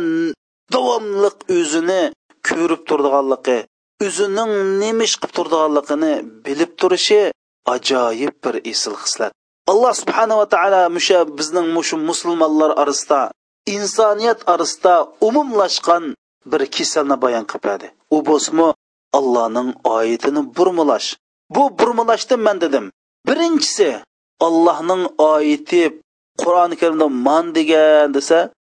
[0.73, 2.01] davomliq o'zini
[2.49, 3.59] ko'rib turdiganligi,
[4.07, 6.11] o'zining nima ish qilib turdiganligini
[6.47, 7.21] bilib turishi
[7.75, 9.33] ajoyib bir asl xislat.
[9.71, 13.21] alloh subhanava taolo musha bizning mushu musulmonlar orasida
[13.75, 14.93] insoniyat orasida
[15.27, 16.03] umumlashgan
[16.51, 18.67] bir kasalni bayon qiladi u bo'lsimi
[19.19, 21.07] allohning oyatini burmalash
[21.55, 22.85] bu burmalashni man dedim
[23.27, 23.89] birinchisi
[24.47, 25.03] allohning
[25.33, 25.83] oyati
[26.41, 28.39] qur'oni karimda man degan desa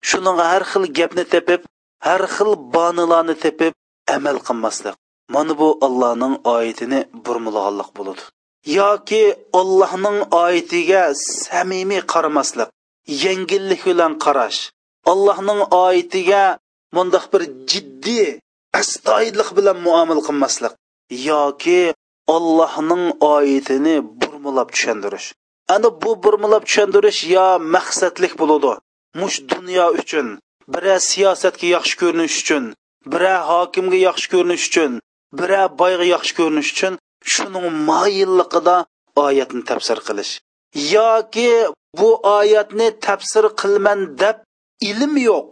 [0.09, 1.61] shuninga har xil gapni tepib
[2.07, 3.73] har xil bonilarni tepib
[4.15, 4.95] amal qilmaslik
[5.33, 8.23] mana bu allohning oyatini burmalaganlik bo'ladi
[8.65, 12.69] yoki Allohning oyatiga samimiy qaramaslik,
[13.07, 14.71] yengillik bilan qarash,
[15.05, 16.59] Allohning oyatiga
[16.93, 18.39] mundaq bir jiddiy
[18.79, 20.71] astoyidlik bilan muomala qilmaslik
[21.23, 21.93] yoki
[22.35, 23.03] Allohning
[23.35, 25.27] oyatini burmulab tushundirish.
[25.75, 28.71] Ana bu burmulab tushundirish yo maqsadlik bo'ladi.
[29.19, 30.27] Mush dunyo uchun,
[30.73, 32.63] bira siyosatga yaxshi ko'rinish uchun,
[33.11, 34.91] bira hokimga yaxshi ko'rinish uchun,
[35.39, 36.93] bira boyga yaxshi ko'rinish uchun
[37.27, 38.75] shuning moyilligida
[39.23, 40.31] oyatni tafsir qilish
[40.95, 41.49] yoki
[41.99, 42.09] bu
[42.39, 44.37] oyatni tafsir qilman deb
[44.91, 45.45] ilm yo'q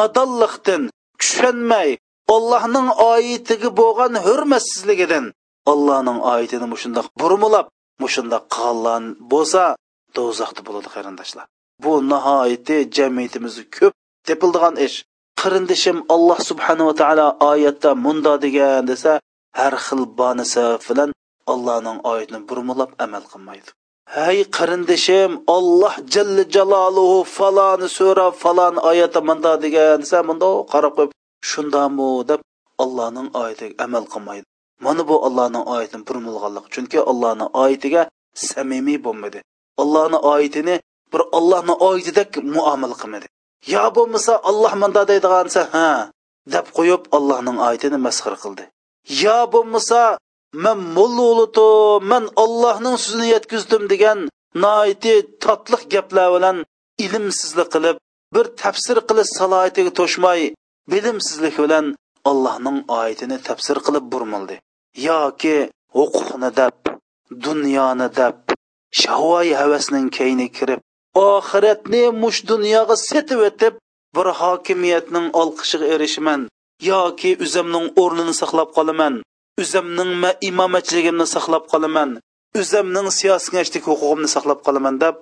[0.00, 0.82] nodonlikdan
[1.20, 1.88] tushunmay
[2.36, 5.24] allohning oyatiga bo'lgan hurmatsizligidan
[5.72, 7.66] allohning oyatini mushundoq burmulab
[8.02, 9.02] mushundoq qilganlar
[9.32, 9.62] bo'lsa
[10.16, 11.46] do'zaxda bo'ladi qarindoshlar
[11.82, 13.92] bu nihoyatda jamiyatimizda ko'p
[14.28, 14.96] tepildigan ish
[15.40, 19.12] qirindishim alloh subhanava taolo oyatda mundo degan desa
[19.56, 20.44] har xil bani
[20.88, 21.10] bilan
[21.52, 23.70] allohning oyatini burmulab amal qilmaydi
[24.16, 31.10] hey qarindishim olloh jalla jaloluhu faloni so'rab falon oyati munda degan desa munda qarab qo'yib
[31.50, 32.40] shundamu deb
[32.84, 34.44] allohning oyatiga amal qilmaydi
[34.84, 38.02] mana bu allohning oyatini burmulganlik chunki allohning oyatiga
[38.48, 39.38] samimiy bo'lmadi
[39.82, 40.74] allohni oyatini
[41.12, 43.26] bir ollohni oyatidek muomala qilmadi
[43.74, 45.86] yo bo'lmasa olloh munda deydigan desa ha
[46.54, 48.66] deb qo'yib allohning oyatini masxir qildi
[49.22, 50.00] yo bo'lmasa
[50.64, 54.18] man mulla o'lidim man ollohning so'zini yetkizdim degan
[54.64, 55.12] noiti
[55.46, 56.56] totliq gaplar bilan
[57.06, 57.96] ilmsizlik qilib
[58.34, 60.40] bir tafsir qilish salohiyatiga to'shmay
[60.92, 61.86] bilimsizlik bilan
[62.30, 64.56] allohning oyatini tafsir qilib burmildi
[65.08, 65.56] yoki
[65.98, 66.74] huquqni deb
[67.46, 68.36] dunyoni deb
[69.02, 70.80] shavoy havasning kayni kirib
[71.26, 73.74] oxiratni mush dunyoga setib o'tib
[74.16, 76.40] bir hokimiyatning olqishiga erishaman
[76.84, 79.14] yoki uzamning o'rnini saqlab qolaman
[79.62, 80.10] o'zimning
[80.48, 82.10] imomatchiligimni saqlab qolaman
[82.60, 85.14] uzamning siyosiy siyosatgashlik huquqimni saqlab qolaman deb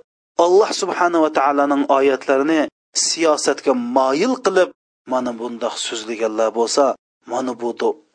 [0.45, 2.61] alloh subhanava taoloning oyatlarini
[3.07, 4.71] siyosatga moyil qilib
[5.13, 6.85] mana bundoq so'zlaganlar bo'lsa
[7.33, 7.69] mana bu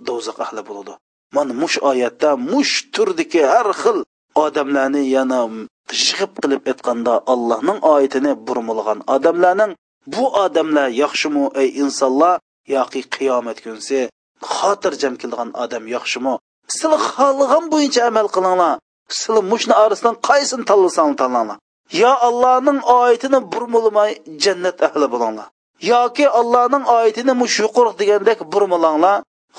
[0.07, 0.93] do'zax ahli bo'ladi
[1.35, 3.97] mana mush oyatda mush turdiki har xil
[4.45, 5.37] odamlarni yana
[6.05, 9.71] shig'ib qilib aytganda allohning oyatini burmilgan odamlarning
[10.13, 12.35] bu odamlar yaxshimi ey insonlar
[12.73, 13.99] yoki qiyomat kunsi
[14.55, 16.33] xotirjam kelgan odam yaxshimi
[16.73, 18.75] sizlar xohlagan bo'yicha amal qilinglar
[19.17, 21.57] sizlar mushni orasidan qaysini tanlasanglar tanlanglar
[22.01, 24.11] yo allohning oyatini burmulmay
[24.43, 25.47] jannat ahli bo'linglar
[25.93, 29.15] yoki allohning oyatini mush yuqur degandek burmulanglar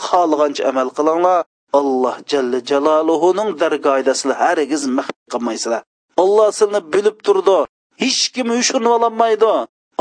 [0.06, 1.38] xohlagancha amal qilinglar
[1.80, 5.80] alloh jalla jaloluhuning dargohida sizlar hargiz maxfiy qilmaysizlar
[6.22, 7.56] olloh sizni bilib turdi
[8.02, 9.48] hech kim ushunib ololmaydi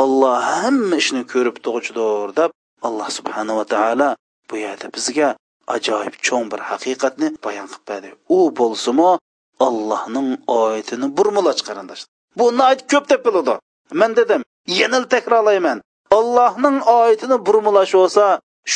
[0.04, 2.52] olloh hamma ishni ko'rib tug'uchidir deb
[2.88, 4.08] alloh subhanava taolo
[4.50, 5.28] bu yerda bizga
[5.76, 9.10] ajoyib cho'ng bir haqiqatni bayon qilib berdi u bo'lsimi
[9.68, 12.10] allohning oyatini burmulach qarindoshlar
[12.40, 12.46] bu
[12.92, 13.56] ko'p deb biladi
[14.02, 14.42] man dedim
[14.80, 15.78] yana takrorlayman
[16.20, 18.26] allohning oyatini burmulash bo'lsa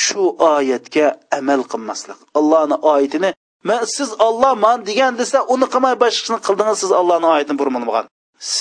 [0.03, 0.21] shu
[0.55, 1.05] oyatga
[1.39, 3.29] amal qilmaslik allohni oyatini
[3.69, 8.05] man siz olloh man degan desa uni qilmay boshqasini qildingiz siz ollohni oyatini burmulmagan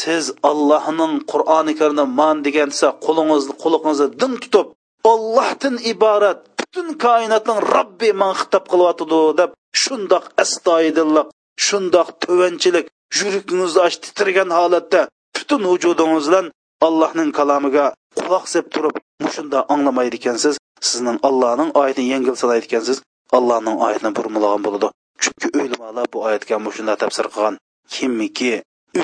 [0.00, 4.66] siz allohning qur'oni karimda man degan desa qo'lingizni quliqingizni din tutib
[5.04, 9.50] ollohdan iborat butun koinotning robbi man xitob qilyotidi deb
[9.84, 11.28] shundoq astoydilliq
[11.66, 12.86] shundoq tovanchilik
[13.18, 15.00] yuragingizni ash titirgan holatda
[15.38, 16.46] butun vujudingiz bilan
[16.88, 17.86] allohning kalomiga
[18.18, 18.94] quloq sep turib
[19.24, 20.54] mushunda anglamaydi ekansiz
[20.90, 22.98] sizning allohning oyatini yengil salaydi ekansiz
[23.38, 24.88] allohning oyatini burmalagan bo'ladi
[25.22, 27.54] chunki o'limalar bu oyatga mushunda tafsir qilgan
[27.94, 28.52] kimiki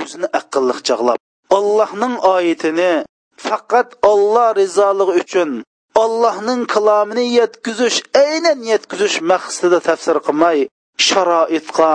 [0.02, 1.18] o'zini aqlliq chog'lab
[1.58, 2.90] allohning oyatini
[3.48, 5.50] faqat olloh rizoligi uchun
[6.06, 10.60] Allah'ın kalamını yetkiziş, aynen yetkiziş məqsədində təfsir qılmay,
[11.06, 11.88] şəraitqa,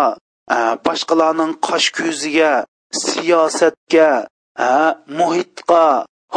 [0.56, 2.52] e, başqalarının qaş gözüyə,
[3.04, 4.08] siyasətə,
[4.70, 4.72] e,
[5.20, 5.84] muhitqa,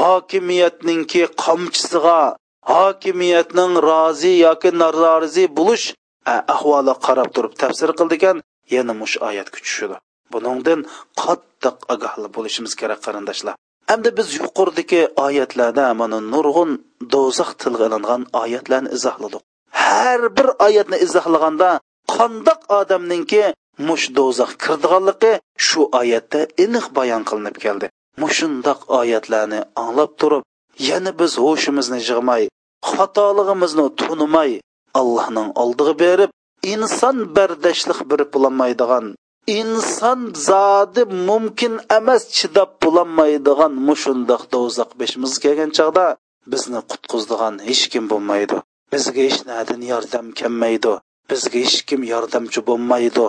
[0.03, 2.21] hokimiyatninki qamchisiga,
[2.73, 5.87] hokimiyatning rozi yoki norozi bo'lish
[6.27, 8.39] e, ahvoli qarab turib tafsir qildi ekan,
[8.77, 9.97] yana mush oyat kuchishidi.
[10.33, 10.81] Buningdan
[11.25, 13.57] qattiq ogohli bo'lishimiz kerak qarindoshlar.
[13.91, 16.71] hamda biz yuqoridagi oyatlarda mana nurg'un
[17.15, 19.43] дозақ tilga ilingan oyatlarni izohladik
[19.85, 21.69] har bir oyatni izohlaganda
[22.17, 23.43] qandoq odamninki
[23.89, 25.33] mush do'zax kirdiganligi
[25.67, 27.87] shu oyatda aniq bayon qilinib keldi
[28.23, 30.43] mushundoq oyatlarni anglab turib
[30.89, 32.43] yana biz ho'shimizni yig'may
[32.93, 34.51] xatoligimizni tunimay
[35.01, 36.31] allohning oldiga berib
[36.75, 39.05] inson bardashliq bir bo'lolmaydigan
[39.47, 46.05] inson zodi mumkin emas chidab bo'lolmaydigan mushundoq do'zax beshimiz kelgan chog'da
[46.53, 48.57] bizni qutqizdigan hech kim bo'lmaydi
[48.93, 50.93] bizga hech nadan yordam kelmaydi
[51.31, 53.25] bizga hech kim yordamchi bo'lmaydi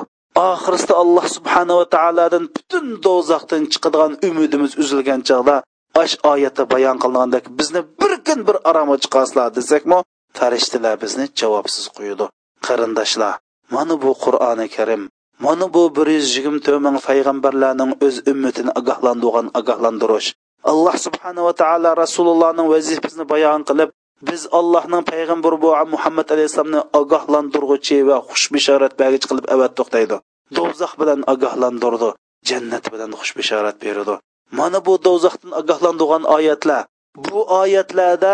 [0.49, 5.55] oxirida alloh subhanava taolodan butun do'zaxdan chiqadigan umidimiz uzilgan chog'da
[6.01, 9.97] ash oyati bayon qilingandek bizni bir kun bir aromga chiqasizlar desakmi
[10.37, 12.25] farishtalar bizni javobsiz qo'yadi
[12.65, 13.33] qarindoshlar
[13.73, 15.03] mana bu qur'oni karim
[15.39, 20.29] Mana bu 124 ming payg'ambarlarning o'z ummatini ogohlantirgan ogohlantirish.
[20.71, 23.89] Alloh subhanahu va taolo Rasulullohning vazifasini bayon qilib,
[24.29, 30.17] biz Allohning payg'ambari bu Muhammad alayhisolamni ogohlantiruvchi va xushbishorat bag'ich qilib avat to'xtaydi.
[30.57, 32.09] Do'zax bilan ogohlantirdi,
[32.51, 34.15] jannat bilan xushbishorat berdi.
[34.59, 36.83] Mana bu do'zaxdan ogohlantirgan oyatlar.
[37.27, 38.33] Bu oyatlarda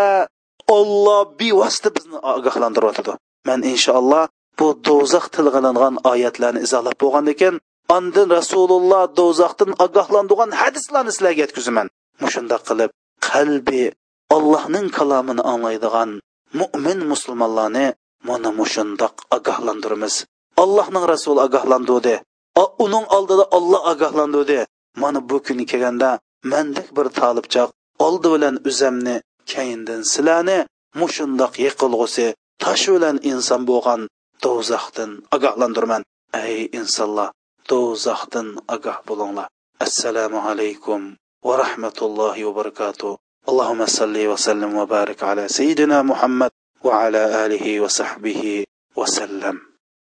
[0.78, 3.12] Alloh bevosita bizni ogohlantiryotdi.
[3.48, 4.24] Men inshaalloh
[4.58, 7.54] bu do'zax tilg'ilingan oyatlarni izolab bo'lgan ekan
[7.96, 11.86] andin rasululloh do'zaxdan ogohlantirgan hadislarni sizlarga yetkazaman
[12.22, 12.90] mushundoq qilib
[13.30, 13.82] qalbi
[14.36, 16.10] allohning kalomini anglaydigan
[16.60, 17.86] mo'min musulmonlarni
[18.28, 20.14] mana mushundoq ogohlantiramiz
[20.64, 22.14] allohning rasuli ogohlantirdi
[22.84, 24.58] uning oldida olloh ogohlantirdi
[25.02, 26.10] mana bu kun kelganda
[26.52, 27.70] mandek bir talibchoq
[28.06, 29.16] oldi bilan uzamni
[29.52, 30.58] kayindan sizlarni
[31.00, 32.26] mushundoq yiqilg'usi
[32.64, 34.00] tosh bilan inson bo'lgan
[34.44, 36.02] do'zaxdan ogohlantirman
[36.46, 37.30] ey insonlar
[37.72, 39.48] do'zaxdan ogoh bo'linglar
[39.86, 41.02] assalomu alaykum
[41.46, 43.14] va rahmatullohi va barakatuh
[43.50, 46.48] اللهم صل وسلم وبارك على سيدنا محمد
[46.86, 48.42] وعلى اله وصحبه
[48.98, 49.73] وسلم